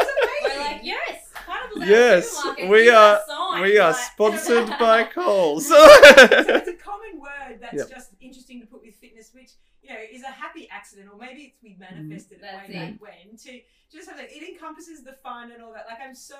[0.00, 0.08] is
[0.42, 3.62] We're like, yes, pineapples Yes, we Here's are- sign.
[3.62, 5.68] We are Like- sponsored by Coles.
[5.68, 7.90] so it's a common word that's Yep.
[7.90, 11.42] just interesting to put with fitness, which you know is a happy accident, or maybe
[11.54, 13.00] it's we manifested it That's way it.
[13.00, 13.36] back when.
[13.36, 13.60] To
[13.92, 15.86] just have that, it encompasses the fun and all that.
[15.88, 16.36] Like I'm so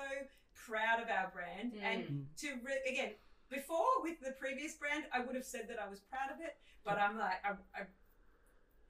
[0.55, 1.83] proud of our brand, Mm.
[1.83, 2.23] and mm.
[2.41, 3.11] to re- again
[3.49, 6.55] before with the previous brand, I would have said that I was proud of it,
[6.83, 7.57] but I'm like I'm.
[7.75, 7.87] I'm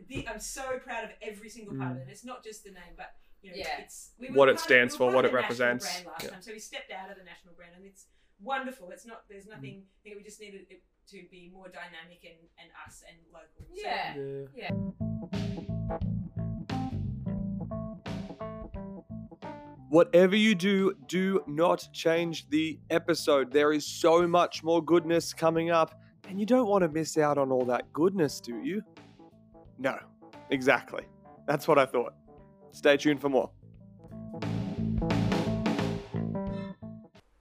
[0.09, 1.99] the, I'm so proud of every single part of mm.
[2.01, 2.03] it.
[2.03, 3.79] And it's not just the name, but you know, Yeah.
[3.79, 5.85] it's we What it part of- stands we for, were part what it represents.
[5.85, 6.29] Brand last Yeah.
[6.31, 8.07] time, so we stepped out of the national brand, and it's
[8.41, 8.91] wonderful.
[8.91, 9.23] It's not.
[9.29, 9.51] There's mm.
[9.55, 9.85] nothing.
[9.87, 13.65] I think we just needed it to be more dynamic and, and us and local.
[13.73, 14.15] So, Yeah.
[14.53, 16.15] Yeah.
[19.89, 23.51] Whatever you do, do not change the episode.
[23.51, 27.37] There is so much more goodness coming up, and you don't want to miss out
[27.37, 28.81] on all that goodness, do you?
[29.77, 29.95] No,
[30.49, 31.03] exactly.
[31.47, 32.13] That's what I thought.
[32.71, 33.51] Stay tuned for more.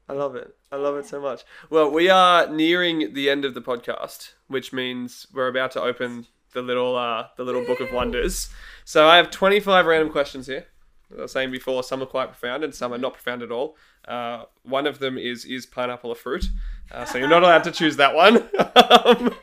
[0.07, 0.55] I love it.
[0.71, 1.45] I love it so much.
[1.71, 6.27] Well, we are nearing the end of the podcast, which means we're about to open
[6.53, 8.51] the little uh, the little book of wonders.
[8.85, 10.67] So I have 25 random questions here.
[11.17, 13.77] I was saying before, some are quite profound and some are not profound at all.
[14.07, 16.47] Uh, one of them is is pineapple a fruit?
[16.91, 18.49] Uh, so you're not allowed to choose that one.
[18.77, 19.35] Um,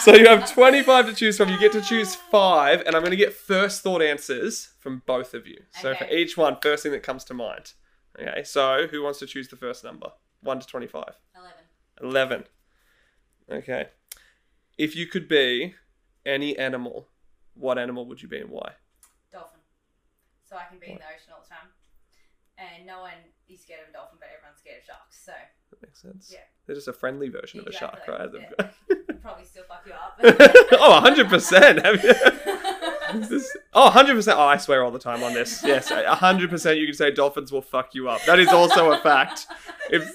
[0.00, 1.48] so you have 25 to choose from.
[1.48, 5.34] You get to choose five, and I'm going to get first thought answers from both
[5.34, 5.62] of you.
[5.80, 7.72] So for each one, first thing that comes to mind.
[8.20, 10.08] Okay, so who wants to choose the first number?
[10.42, 11.04] 1 to 25.
[11.36, 11.54] Eleven.
[12.02, 12.44] 11.
[13.50, 13.86] Okay.
[14.76, 15.74] If you could be
[16.26, 17.08] any animal,
[17.54, 18.72] what animal would you be and why?
[20.52, 21.72] So I can be in the ocean all the time.
[22.58, 23.16] And no one
[23.48, 25.16] is scared of a dolphin, but everyone's scared of sharks.
[25.24, 25.32] So
[25.70, 26.28] That makes sense.
[26.30, 26.44] Yeah.
[26.66, 28.28] They're just a friendly version of a shark, right?
[28.28, 28.68] yeah.
[29.22, 30.20] probably still fuck you up.
[30.22, 31.82] oh, 100%.
[31.82, 34.34] Have you- this- Oh, 100%.
[34.36, 35.64] Oh, I swear all the time on this.
[35.64, 38.22] Yes, 100% you can say dolphins will fuck you up.
[38.26, 39.46] That is also a fact.
[39.88, 40.12] If- really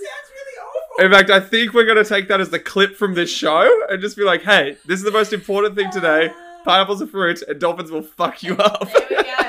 [0.61, 1.03] awful.
[1.05, 3.67] In fact, I think we're going to take that as the clip from this show
[3.89, 6.29] and just be like, hey, this is the most important thing today.
[6.31, 6.43] Ah.
[6.63, 8.87] Pineapple's are fruit and dolphins will fuck you up.
[8.91, 9.46] There we go.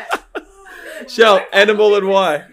[1.08, 2.44] Shell, animal and why?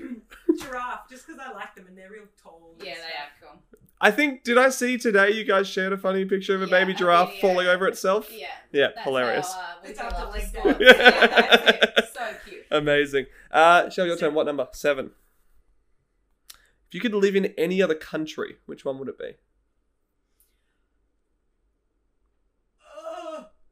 [0.60, 2.74] Giraffe, just because I like them and they're real tall.
[2.80, 3.62] Yeah, they are cool.
[3.99, 6.70] I think did I see today you guys shared a funny picture of a Yeah,
[6.72, 7.41] baby giraffe yeah.
[7.41, 8.30] falling over itself?
[8.32, 8.47] Yeah.
[8.72, 9.51] Yeah, That's hilarious.
[9.51, 9.99] how, uh, It's
[10.80, 10.93] Yeah.
[10.93, 12.10] That's it.
[12.14, 12.66] So cute.
[12.72, 13.26] Amazing.
[13.51, 14.34] Uh Shell, your turn.
[14.34, 14.68] What number?
[14.74, 15.12] Seven.
[16.88, 19.32] If you could live in any other country, which one would it be?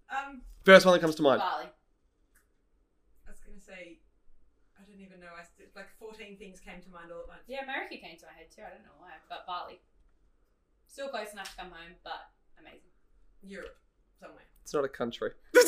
[0.10, 1.40] Um, First one that comes to mind.
[1.40, 1.66] Bali.
[7.48, 8.62] Yeah, America came to my head too.
[8.66, 9.80] I don't know why, but Bali.
[10.88, 12.30] Still close enough to come home, but
[12.60, 12.91] amazing.
[13.41, 13.76] Europe,
[14.20, 14.44] somewhere.
[14.62, 15.32] It's not a country.
[15.52, 15.66] what?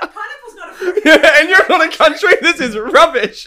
[0.00, 1.06] Pineapple's not a fruit.
[1.06, 2.32] and you're not a country.
[2.40, 3.46] This is rubbish.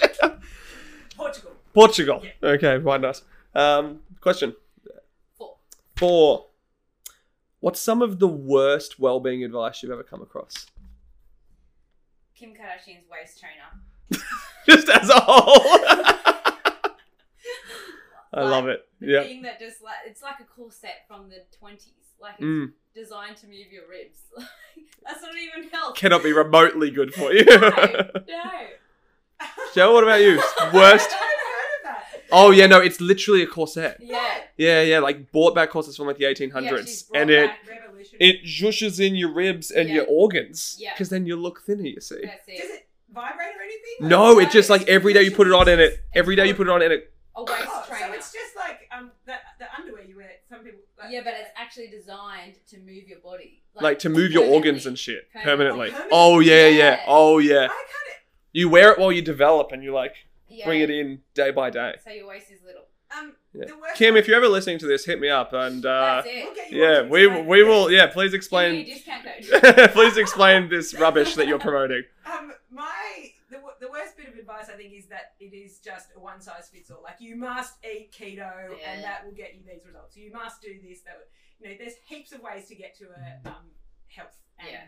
[1.18, 1.52] Portugal.
[1.74, 2.22] Portugal.
[2.24, 2.50] Yeah.
[2.52, 3.22] Okay, quite nice.
[3.54, 4.56] Um, question
[5.38, 5.56] Four.
[5.96, 6.46] four.
[7.60, 10.68] What's some of the worst well-being advice you've ever come across?
[12.36, 14.24] Kim Kardashian's waist trainer.
[14.70, 16.44] Just as a whole.
[18.36, 18.86] I Like, love it.
[19.00, 19.24] The Yeah.
[19.24, 21.94] thing that just like it's like a corset from the twenties.
[22.20, 22.74] Like it's Mm.
[22.94, 24.20] designed to move your ribs.
[25.06, 25.96] That's not even health.
[25.96, 27.44] Cannot be remotely good for you.
[27.46, 27.60] No,
[28.28, 28.52] no.
[29.74, 30.38] Joe, what about you?
[30.74, 31.12] Worst.
[31.12, 32.04] haven't heard of that.
[32.32, 33.98] Oh yeah, no, it's literally a corset.
[34.02, 34.42] Yeah.
[34.58, 37.60] Yeah, yeah, like bought back corsets from like the Yeah, 1800s, she's and it back-
[38.20, 39.96] it jushes in your ribs and Yeah.
[39.96, 40.94] your organs, Yeah.
[40.94, 41.84] because then you look thinner.
[41.84, 42.22] You see.
[42.24, 42.72] That's Does it.
[42.72, 44.08] it vibrate or anything?
[44.08, 46.00] No, No, it just like every day you put it on and it.
[46.14, 47.12] Every day you put it on and it.
[47.36, 48.08] A waist Oh, trainer.
[48.08, 50.32] so it's just like um the, the underwear you wear.
[51.06, 53.62] Some yeah, but it's actually designed to move your body.
[53.80, 55.90] Like to move your organs and shit permanently.
[55.90, 56.10] Permanently.
[56.12, 56.78] Oh yeah, yeah.
[56.78, 57.00] Yeah.
[57.08, 57.56] Oh yeah.
[57.66, 58.20] I kind
[58.54, 60.16] You wear it while you develop, and you like
[60.50, 60.66] Yeah.
[60.66, 61.96] bring it in day by day.
[62.04, 62.84] So your waist is little.
[63.18, 63.66] um Yeah.
[63.66, 63.76] the.
[63.96, 67.28] Kim, if you're ever listening to this, hit me up and uh, We'll yeah, we
[67.28, 67.92] we will.
[67.92, 68.86] Yeah, please Give me a explain.
[68.86, 69.92] discount code.
[69.94, 72.04] please explain this rubbish that you're promoting.
[72.26, 75.80] Um, my the, wo- the worst bit of advice I think is that it is
[75.80, 77.02] just a one size fits all.
[77.04, 78.38] Like you must eat keto,
[78.78, 78.92] Yeah.
[78.94, 80.16] and that will get you these results.
[80.16, 81.02] You must do this.
[81.02, 83.72] That will- you know, there's heaps of ways to get to a um,
[84.08, 84.88] health, and Yeah.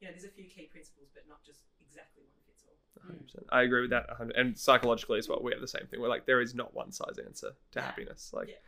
[0.00, 2.76] you know, there's a few key principles, but not just exactly one fits all.
[3.08, 3.46] 100%.
[3.50, 6.08] I agree with that 100 and psychologically as well we have the same thing we're
[6.08, 7.84] like there is not one size answer to Yeah.
[7.86, 8.62] happiness like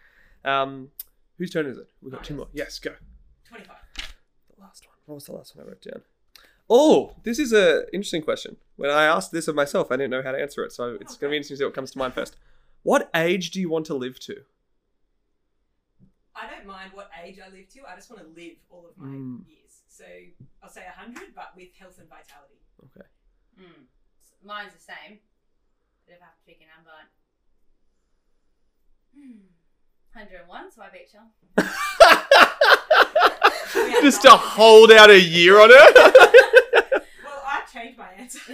[0.45, 0.91] um
[1.39, 2.39] whose turn is it we've got two Mine.
[2.39, 2.95] more yes go
[3.45, 3.77] Twenty-five.
[4.55, 6.03] the last one what was the last one i wrote down
[6.69, 10.23] oh this is a interesting question when i asked this of myself i didn't know
[10.23, 11.99] how to answer it so it's going to be interesting to see what comes to
[11.99, 12.37] mind first
[12.83, 14.37] what age do you want to live to
[16.37, 17.81] I don't mind what age I live to.
[17.89, 19.47] I just want to live all of my Mm.
[19.47, 19.83] years.
[19.89, 20.05] So
[20.61, 22.59] I'll say hundred, but with health and vitality.
[22.87, 23.07] okay
[23.57, 23.85] Mm.
[24.45, 25.21] Mine's the same.
[26.05, 26.91] But if I have to pick a number.
[29.15, 29.47] Hmm.
[30.13, 31.23] 101, so I bet you.
[34.03, 36.84] just to hold out a year on it
[37.75, 38.41] Well, I my answer.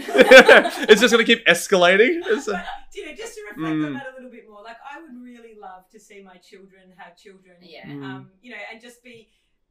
[0.90, 2.64] it's just going to keep escalating a- but,
[2.94, 3.98] you know, just to reflect on Mm.
[3.98, 7.16] that a little bit more, like I would really love to see my children have
[7.16, 7.56] children.
[7.60, 7.86] Yeah.
[7.86, 8.02] Mm.
[8.04, 9.28] Um, you know, and just be,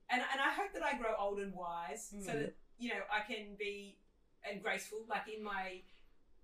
[0.09, 2.39] and and I hope that I grow old and wise, so Mm.
[2.41, 3.97] that you know I can be
[4.49, 5.81] and graceful, like in my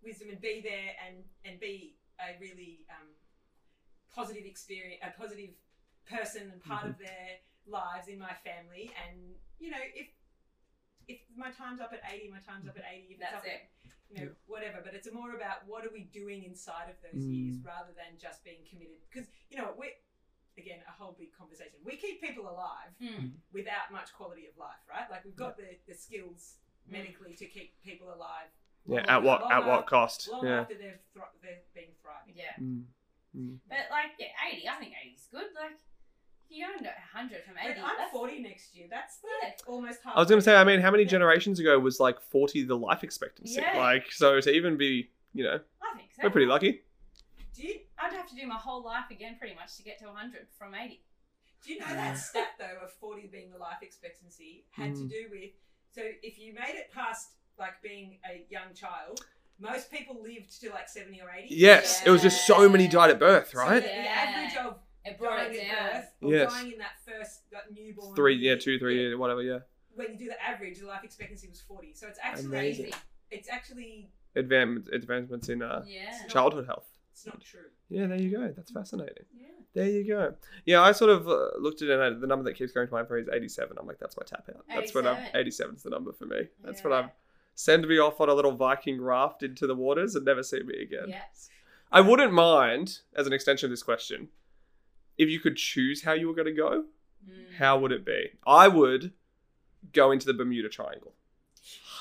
[0.03, 3.09] wisdom, and be there and and be a really um,
[4.13, 5.51] positive experience, a positive
[6.09, 6.89] person and part Mm-hmm.
[6.91, 7.27] of their
[7.67, 8.91] lives in my family.
[9.03, 10.07] And you know, if
[11.07, 13.13] if my time's up at eighty, my time's up at eighty.
[13.15, 13.49] If it's That's up it.
[13.51, 14.81] at you know, whatever.
[14.83, 17.33] But it's more about what are we doing inside of those Mm.
[17.33, 19.01] years rather than just being committed.
[19.09, 19.97] Because you know, we're,
[20.57, 21.79] again a whole big conversation.
[21.83, 23.31] We keep people alive Mm.
[23.51, 25.09] without much quality of life, right?
[25.09, 26.91] Like we've got the, the skills Mm.
[26.91, 28.49] medically to keep people alive.
[28.87, 31.65] yeah long- at what long at what af- cost Long yeah after they've thro- they've
[31.73, 32.35] been thriving.
[32.37, 32.53] Yeah.
[32.61, 32.85] Mm.
[33.35, 33.57] Mm.
[33.67, 34.69] But like, yeah, 80.
[34.69, 35.49] I think 80 is good.
[35.55, 35.94] Like, if
[36.49, 38.87] you go into 100 from 80, But I'm that's 40 next year.
[38.89, 39.71] That's like Yeah.
[39.71, 40.15] almost half.
[40.15, 42.75] I was going to say, I mean, how many generations ago was like 40 the
[42.77, 43.61] life expectancy?
[43.61, 43.77] Yeah.
[43.77, 46.21] Like, so to even be, you know, I think so.
[46.23, 46.81] we're pretty lucky.
[47.55, 50.05] Do you I'd have to do my whole life again, pretty much, to get to
[50.05, 51.01] 100 from 80.
[51.65, 55.09] do you know that stat though of 40 being the life expectancy had to Mm.
[55.09, 55.51] do with
[55.91, 59.21] so if you made it past like being a young child,
[59.59, 61.47] most people lived to like 70 or 80.
[61.55, 63.81] Yes, it was just so many died at birth, So right?
[63.81, 64.27] the, the Yeah.
[64.27, 65.91] average of It brought dying it down.
[65.93, 66.53] birth or Yes.
[66.53, 69.59] dying in that first that newborn Three, yeah, two, three, yeah, whatever, yeah.
[69.93, 71.93] when you do the average, the life expectancy was 40.
[71.93, 72.91] So it's actually Amazing.
[73.31, 76.27] it's actually Advancements, advancements in uh, Yeah.
[76.27, 76.87] childhood health.
[77.11, 77.61] it's not true.
[77.89, 78.51] Yeah, there you go.
[78.51, 79.23] That's fascinating.
[79.33, 79.47] Yeah.
[79.73, 80.35] There you go.
[80.65, 82.93] Yeah, I sort of uh, looked at it and the number that keeps going to
[82.93, 83.77] mind for me is 87.
[83.79, 84.65] I'm like, that's my tap out.
[84.67, 85.75] That's what I'm, 87.
[85.75, 86.47] 87's the number for me.
[86.63, 86.89] That's Yeah.
[86.89, 87.11] what I'm,
[87.53, 90.81] send me off on a little Viking raft into the waters and never see me
[90.81, 91.05] again.
[91.07, 91.21] Yeah.
[91.91, 94.27] I wouldn't mind, as an extension of this question,
[95.17, 96.85] if you could choose how you were going to go,
[97.27, 97.55] Mm.
[97.57, 98.31] how would it be?
[98.45, 99.11] I would
[99.93, 101.13] go into the Bermuda Triangle.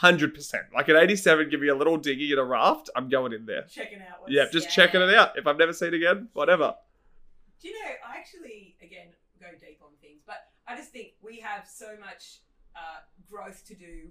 [0.02, 0.54] 100%.
[0.74, 3.62] Like at 87, give me a little dinghy in a raft, I'm going in there.
[3.62, 4.72] Checking out what's Yeah, just Yeah.
[4.72, 5.38] checking it out.
[5.38, 6.74] If I've never seen it again, whatever.
[7.60, 9.08] Do you know, I actually, again,
[9.40, 12.40] go deep on things, but I just think we have so much
[12.76, 13.00] uh,
[13.30, 14.10] growth to do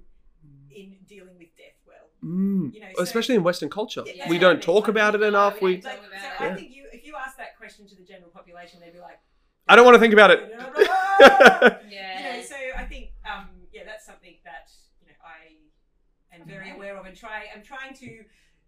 [0.73, 2.09] in dealing with death well.
[2.23, 2.73] Mm.
[2.73, 4.03] You know, so- Especially in Western culture.
[4.07, 5.61] Yeah, we don't talk about it enough.
[5.61, 5.77] we We.
[5.81, 5.91] don't.
[5.91, 8.29] Like, Talk so about I think you, if you ask that question to the general
[8.29, 9.19] population, they'd be like,
[9.69, 10.39] I don't want to think about it.
[10.51, 11.77] yeah.
[11.89, 12.11] Yeah.
[12.19, 14.67] You know, so I think, um, yeah, that's something that,
[15.01, 15.13] you
[16.33, 17.45] am very aware of and try.
[17.55, 18.25] I'm trying to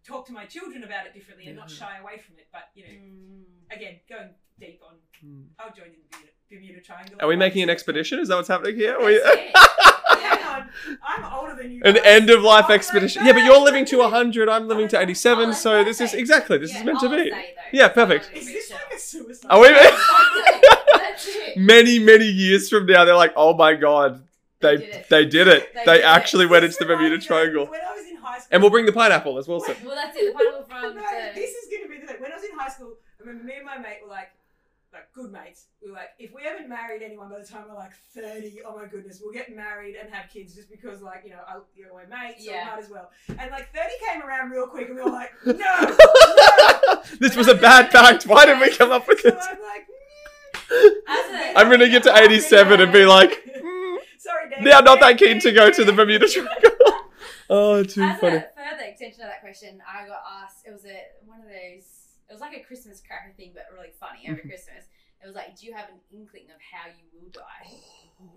[0.08, 2.48] talk to my children about it differently and not shy away from it.
[2.54, 3.76] But you know, Mm.
[3.76, 4.30] again, going
[4.60, 5.48] deep on, Mm.
[5.60, 7.18] I'll join in the Bermuda, Bermuda Triangle.
[7.20, 8.20] Are we making an expedition?
[8.20, 8.96] Is that what's happening here?
[10.22, 10.40] That's We- it.
[10.40, 10.70] Hang on,
[11.08, 11.82] I'm older than you.
[11.86, 12.04] An guys.
[12.06, 13.26] end of life Oh my expedition.
[13.26, 14.50] Yeah, but you're living to 100.
[14.50, 15.50] I'm living to Oh, 87.
[15.50, 16.20] that's So this is perfect.
[16.20, 17.30] exactly this Yeah, is meant to I'll be.
[17.30, 17.78] stay, though.
[17.80, 18.30] Yeah, perfect.
[18.34, 19.48] Is this like a suicide?
[19.50, 19.70] Are we?
[19.70, 21.58] That's it.
[21.58, 24.24] many many years from now, they're like, oh my god,
[24.60, 25.10] they They did it.
[25.10, 25.74] they did it.
[25.74, 26.06] They They, did it.
[26.06, 27.66] actually went This into the Bermuda reminded me Triangle.
[27.68, 29.60] When I was in high school, And we'll bring the pineapple as well.
[29.60, 29.76] So.
[29.86, 30.34] Well, that's it.
[30.34, 31.32] The pineapple from no, the.
[31.36, 32.22] this is going to be the thing.
[32.22, 34.32] When I was in high school, I remember me and my mate were like, like
[35.16, 35.68] good mates.
[35.82, 38.76] We were like, if we haven't married anyone by the time we're like thirty, oh
[38.78, 41.86] my goodness, we'll get married and have kids just because like you know, I, you
[41.86, 42.66] know we're mates, so Yeah.
[42.66, 43.10] we might as well.
[43.30, 47.02] And like thirty came around real quick, and we were like, no, no.
[47.20, 48.26] this was a bad pact.
[48.28, 49.48] Why did we come up with So this?
[49.50, 49.88] I'm like,
[51.08, 54.66] As a- I'm gonna get to 87 and be like, mm, sorry, Dave.
[54.66, 56.72] yeah, I'm not that keen to go to the Bermuda Triangle.
[57.48, 58.38] Oh, too As funny.
[58.38, 60.66] a further extension of that question, I got asked.
[60.66, 61.86] It was a one of those.
[62.28, 64.42] It was like a Christmas cracker thing, but really funny over.
[64.42, 64.90] Christmas.
[65.26, 67.74] It was like, do you have an inkling of how you will die?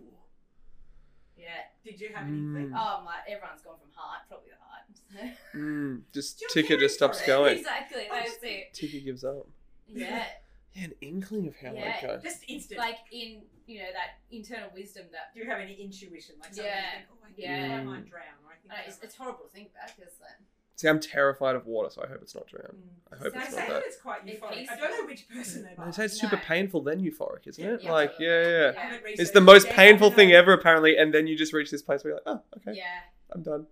[1.36, 1.70] Yeah.
[1.84, 2.36] Did you have any?
[2.36, 2.72] Mm.
[2.74, 3.14] Oh my!
[3.28, 5.34] Everyone's gone from heart, probably the heart.
[5.54, 5.58] So.
[5.58, 7.58] Mm, just ticker just stops going.
[7.58, 8.08] exactly.
[8.10, 8.74] That's it.
[8.74, 9.46] Ticker gives up.
[9.86, 10.24] Yeah.
[10.74, 11.96] Yeah, an inkling of how Yeah.
[12.02, 12.20] I go.
[12.22, 12.78] Just instant.
[12.80, 15.32] Like in you know that internal wisdom that.
[15.32, 16.34] do you have any intuition?
[16.42, 16.64] Like Yeah.
[16.64, 17.78] you think, oh, I think Yeah.
[17.80, 19.96] I might drown, or I think I know, I it's, it's horrible to think about
[19.96, 20.38] because like,
[20.78, 22.66] See, I'm terrified of water, so I hope it's not drown.
[22.72, 23.12] Mm.
[23.12, 23.82] I hope They it's say not that that.
[23.86, 24.66] it's quite It's euphoric.
[24.70, 25.74] I don't know which person they are.
[25.76, 25.92] They are.
[25.92, 26.42] say it's super No.
[26.42, 27.82] painful, then euphoric, isn't it?
[27.82, 27.90] Yeah.
[27.92, 28.72] like, yeah, yeah.
[28.74, 28.90] Yeah.
[28.94, 31.52] I It's the most it yet, I painful thing ever, apparently, and then you just
[31.52, 32.84] reach this place where you're like, oh, okay, yeah.
[33.32, 33.66] I'm done.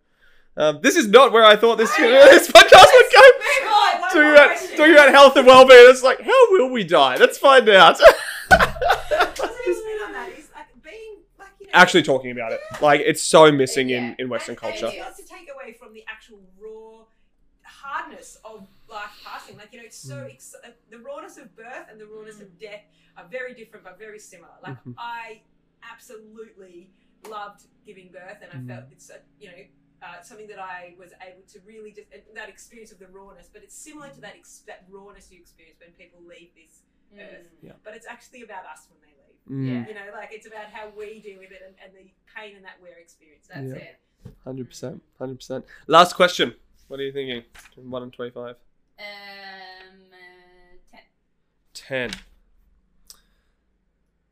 [0.57, 3.23] Um, this is not where I thought this, Hey, this podcast would go.
[3.23, 4.77] Move on, one Talking more about, question.
[4.77, 5.87] talking about health and well-being.
[5.91, 7.17] It's like, how will we die?
[7.19, 8.01] Let's find out.
[8.49, 10.31] What's on that?
[10.37, 11.73] Is like being like you know.
[11.75, 14.15] Actually, talking about it, like it's so missing in, Yeah.
[14.19, 14.97] in Western and- and culture.
[14.97, 15.05] Yeah.
[15.05, 16.56] Not to take away from the actual raw
[17.87, 18.59] hardness of
[18.97, 19.57] life passing.
[19.61, 20.35] Like you know, it's so Mm.
[20.35, 22.83] ex- uh, the rawness of birth and the rawness of death
[23.19, 24.57] are very different but very similar.
[24.67, 24.95] Like Mhm.
[24.99, 25.43] I
[25.93, 26.91] absolutely
[27.29, 28.69] loved giving birth, and I Mm.
[28.69, 29.65] felt it's a, you know.
[30.03, 33.49] Uh, something that I was able to really just uh, that experience of the rawness,
[33.51, 36.83] but it's similar to that ex- that rawness you experience when people leave this
[37.19, 37.49] earth.
[37.65, 37.75] Mm.
[37.83, 39.39] But it's actually about us when they leave.
[39.49, 42.57] Mm, You know, like it's about how we deal with it and, and the pain
[42.57, 43.55] and that we're experiencing.
[43.71, 43.89] That's Yeah.
[43.89, 44.01] it.
[44.45, 45.65] Hundred percent, hundred percent.
[45.87, 46.55] Last question.
[46.89, 47.43] What are you thinking?
[47.77, 48.57] One and twenty-five.
[48.99, 49.05] Um,
[50.13, 50.99] uh,
[51.75, 52.11] ten.
[52.11, 52.21] Ten.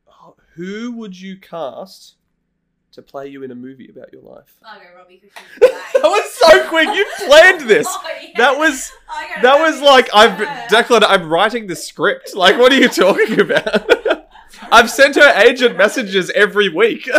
[0.07, 2.15] Oh, who would you cast
[2.93, 4.55] to play you in a movie about your life?
[4.63, 5.59] Margot Robbie because she's
[5.93, 6.87] that was so quick.
[6.95, 7.87] You planned this.
[7.89, 8.29] Oh, yeah.
[8.37, 8.91] That was
[9.41, 10.39] that was like I've.
[10.69, 11.03] Declan.
[11.05, 12.35] I'm writing the script.
[12.35, 13.85] Like, what are you talking about?
[14.71, 17.09] I've sent her agent messages every week.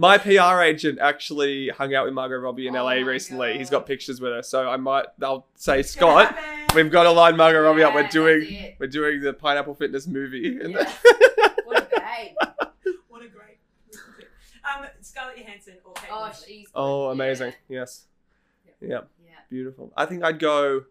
[0.00, 0.08] know.
[0.08, 3.58] My PR agent actually hung out with Margot Robbie in Oh LA my recently.
[3.58, 5.06] He's got pictures with her, so I might.
[5.22, 6.36] I'll say, It's Scott,
[6.74, 7.94] we've got to line Margot Robbie up.
[7.94, 10.58] We're doing we're doing the Pineapple Fitness movie.
[10.62, 10.92] Yeah.
[11.64, 12.36] What a babe.
[13.08, 13.58] What a great.
[14.64, 16.68] um, Scarlett Johansson or Kate Oh, she's.
[16.74, 17.12] oh, good.
[17.12, 17.52] amazing!
[17.68, 18.06] Yes,
[18.80, 18.88] Yeah.
[18.88, 19.30] yeah, Yeah.
[19.50, 19.92] beautiful.
[19.96, 20.84] I think I'd go.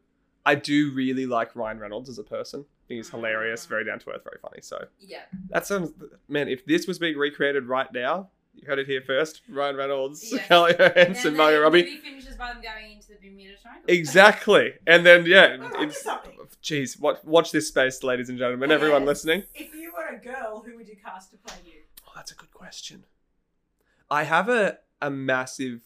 [0.46, 2.62] I do really like Ryan Reynolds as a person.
[2.62, 4.60] I think he's hilarious, very down to earth, very funny.
[4.62, 5.22] So Yeah.
[5.50, 5.92] that sounds,
[6.30, 6.48] man.
[6.48, 9.42] If this was being recreated right now, you heard it here first.
[9.50, 10.40] Ryan Reynolds, Yeah.
[10.46, 11.84] Scarlett And Johansson, then Robbie.
[11.84, 13.84] movie finishes by them going into the Bermuda Triangle.
[13.88, 16.34] Exactly, and then yeah, Oh, it's something.
[16.64, 19.44] Jeez, watch, watch this space, ladies and gentlemen, everyone listening.
[19.56, 21.74] If you were a girl, who would you cast to play you?
[22.08, 23.04] Oh, that's a good question.
[24.10, 25.82] I have a, a massive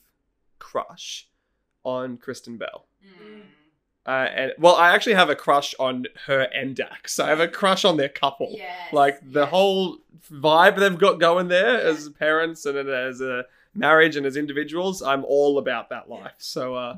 [0.59, 1.28] crush
[1.84, 2.86] on Kristen Bell.
[3.05, 3.41] Mm.
[4.06, 7.20] Uh, and well, I actually have a crush on her and Dax.
[7.20, 8.49] I have a crush on their couple.
[8.58, 9.49] Yes, Like the yes.
[9.49, 9.97] whole
[10.32, 13.45] vibe they've got going there as parents and as a
[13.76, 15.02] marriage and as individuals.
[15.04, 16.34] I'm all about that life.
[16.39, 16.97] So, uh,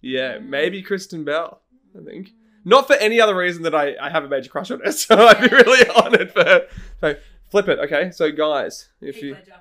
[0.00, 0.46] yeah, Mm.
[0.48, 1.60] maybe Kristen Bell.
[1.98, 2.30] I think.
[2.64, 5.16] Not for any other reason that I, I have a major crush on her, so
[5.26, 6.66] I'd be really honored for her.
[7.00, 7.14] So
[7.50, 8.10] flip it, okay?
[8.10, 9.52] So guys, if Heath you Ledger.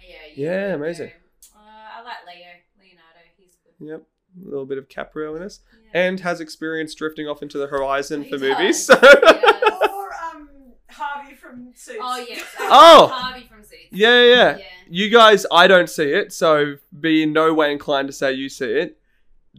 [0.00, 1.10] Yeah, Yeah, amazing.
[1.54, 2.46] Uh, I like Leo.
[2.80, 3.20] Leonardo.
[3.36, 3.86] He's good.
[3.88, 4.02] Yep,
[4.44, 5.60] a little bit of Caprio in us,
[5.92, 6.00] Yeah.
[6.06, 8.42] and has experience drifting off into the horizon He for does.
[8.58, 8.86] movies.
[8.86, 9.06] So He.
[9.06, 10.48] Or um,
[10.90, 11.98] Harvey from Suits.
[12.02, 12.44] Oh yes.
[12.60, 13.08] Oh!
[13.12, 13.88] Harvey from Suits.
[13.90, 14.64] yeah, yeah, Yeah.
[14.88, 18.48] You guys, I don't see it, so be in no way inclined to say you
[18.48, 18.98] see it.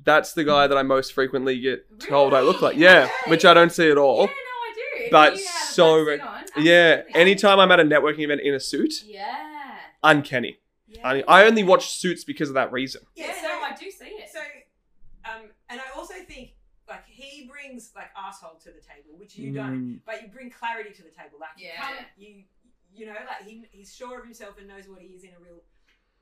[0.05, 2.77] That's the guy that I most frequently get told I look like.
[2.77, 3.31] Yeah, Okay.
[3.31, 4.15] which I don't see at all.
[4.15, 4.27] Yeah, all.
[4.27, 5.07] no, I do.
[5.11, 8.53] But you have a so re- on, Yeah, anytime I'm at a networking event in
[8.53, 9.25] a suit, Yeah.
[10.03, 10.59] uncanny.
[10.87, 11.01] yeah.
[11.07, 13.01] I, I only watch Suits because of that reason.
[13.15, 14.29] Yeah, Yeah, so, I do see it.
[14.31, 14.39] so,
[15.25, 16.51] um, and I also think
[16.87, 19.95] like he brings like asshole to the table, which you don't.
[19.95, 21.37] Mm, but you bring clarity to the table.
[21.39, 22.43] Like you come, you
[22.93, 25.39] you know, like he he's sure of himself and knows what he is in a
[25.43, 25.61] real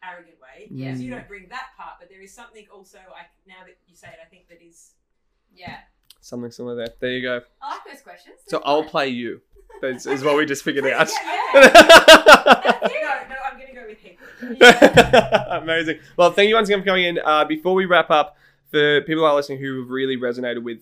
[0.03, 0.67] arrogant way.
[0.69, 0.85] Yeah.
[0.87, 1.15] Because you Mm.
[1.17, 2.97] don't bring that part, but there is something also.
[2.97, 4.91] I now that you say it, I think that is.
[5.53, 5.77] Yeah.
[6.21, 6.87] Something similar there.
[6.99, 7.41] There you go.
[7.61, 8.35] I like those questions.
[8.47, 8.89] So They're I'll fun.
[8.91, 9.41] play you.
[9.81, 11.09] That's is what we just figured out.
[11.09, 11.71] Yeah, okay.
[13.01, 14.15] no, no, I'm gonna go with him.
[15.61, 15.99] Amazing.
[16.17, 17.19] Well, thank you once again for coming in.
[17.23, 18.37] Uh, before we wrap up,
[18.71, 20.79] for people who are listening who have really resonated with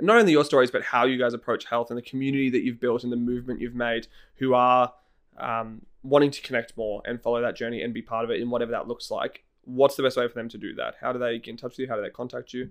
[0.00, 2.80] not only your stories, but how you guys approach health and the community that you've
[2.80, 4.92] built and the movement you've made, who are
[5.38, 8.50] um, wanting to connect more and follow that journey and be part of it in
[8.50, 10.94] whatever that looks like, what's the best way for them to do that?
[11.00, 11.88] How do they get in touch with you?
[11.88, 12.70] How do they contact you?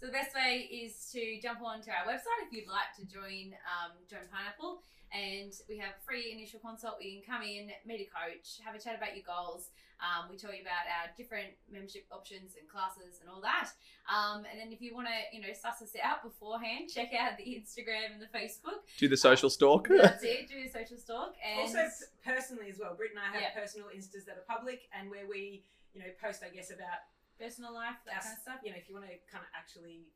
[0.00, 3.52] So the best way is to jump onto our website if you'd like to join
[3.66, 4.82] um, join Pineapple,
[5.12, 6.96] and we have a free initial consult.
[7.00, 9.70] We can come in, meet a coach, have a chat about your goals.
[9.98, 13.74] Um, we tell you about our different membership options and classes and all that.
[14.06, 17.34] Um, and then if you want to, you know, suss us out beforehand, check out
[17.36, 18.86] the Instagram and the Facebook.
[18.98, 19.88] Do the social stalk?
[19.90, 20.46] That's it.
[20.46, 21.82] Do a social stalk and Also,
[22.24, 23.58] personally as well, Britt and I have Yeah.
[23.58, 27.02] personal instas that are public and where we, you know, post, I guess, about
[27.40, 28.24] personal life, that us.
[28.24, 28.58] kind of stuff.
[28.62, 30.06] You know, if you want to kind of actually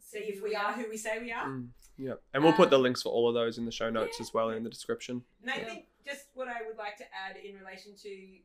[0.00, 1.46] see if we are who we say we are.
[1.46, 2.14] Mm, yeah.
[2.34, 4.22] And we'll put the Um, links for all of those in the show notes yeah.
[4.24, 5.24] as well in the description.
[5.42, 5.64] And I Yeah.
[5.64, 8.38] think just what I would like to add in relation to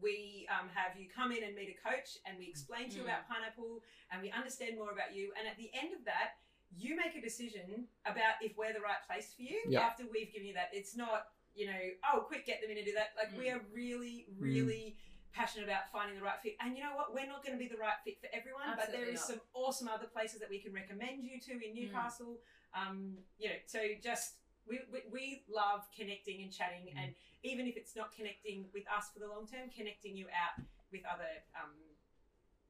[0.00, 3.02] we um, have you come in and meet a coach and we explain to you
[3.02, 3.06] Mm.
[3.12, 6.36] about pineapple and we understand more about you and at the end of that
[6.74, 9.80] you make a decision about if we're the right place for you Yeah.
[9.80, 12.86] after we've given you that it's not you know oh quick get them in and
[12.86, 13.56] do that like we Mm.
[13.56, 14.96] are really really
[15.32, 17.68] passionate about finding the right fit and you know what we're not going to be
[17.70, 19.28] the right fit for everyone but there Absolutely is not.
[19.30, 22.38] some awesome other places that we can recommend you to in newcastle
[22.74, 24.34] um, you know so just
[24.68, 26.98] we, we, we love connecting and chatting Mm.
[27.02, 27.10] and
[27.42, 30.60] even if it's not connecting with us for the long term connecting you out
[30.92, 31.70] with other um,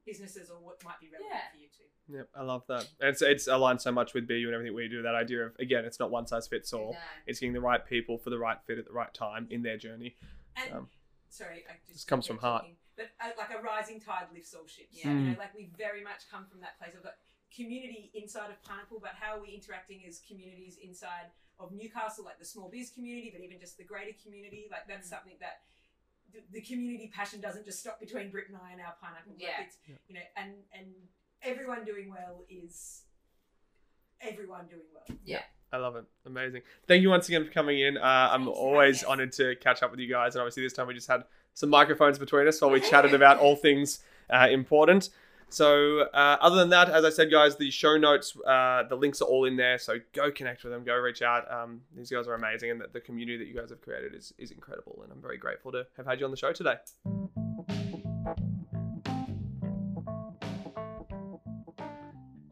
[0.05, 1.51] businesses or what might be relevant Yeah.
[1.51, 2.87] for you too Yep, I love that.
[2.99, 5.01] And It's it's aligned so much with BU and everything we do.
[5.01, 6.91] That idea of again, it's not one size fits all.
[6.93, 6.97] No.
[7.25, 9.77] It's getting the right people for the right fit at the right time in their
[9.77, 10.17] journey.
[10.57, 10.89] and Um,
[11.31, 12.63] sorry I just this comes from heart.
[12.63, 15.09] talking, but uh, like a rising tide lifts all ships Yeah.
[15.09, 15.25] you Mm.
[15.33, 17.15] know like we very much come from that place of got
[17.55, 21.27] community inside of pineapple but how are we interacting as communities inside
[21.59, 25.07] of newcastle like the small biz community but even just the greater community like that's
[25.07, 25.15] Mm.
[25.15, 25.61] something that
[26.33, 29.33] the, the community passion doesn't just stop between Britt and I and our pineapple.
[29.33, 29.63] Like Yeah.
[29.65, 29.95] it's Yeah.
[30.07, 30.87] you know, and and
[31.41, 33.03] everyone doing well is
[34.21, 35.17] everyone doing well.
[35.73, 36.05] I love it.
[36.25, 36.61] Amazing.
[36.87, 37.97] Thank you once again for coming in.
[37.97, 40.35] Uh, I'm Thanks always honored to catch up with you guys.
[40.35, 43.37] And obviously, this time we just had some microphones between us while we chatted about
[43.37, 43.99] all things
[44.29, 45.09] uh, important.
[45.49, 49.21] So, uh, other than that, as I said, guys, the show notes, uh, the links
[49.21, 49.77] are all in there.
[49.77, 51.51] So go connect with them, go reach out.
[51.51, 54.33] Um, these guys are amazing, and the, the community that you guys have created is,
[54.37, 55.01] is incredible.
[55.03, 56.75] And I'm very grateful to have had you on the show today.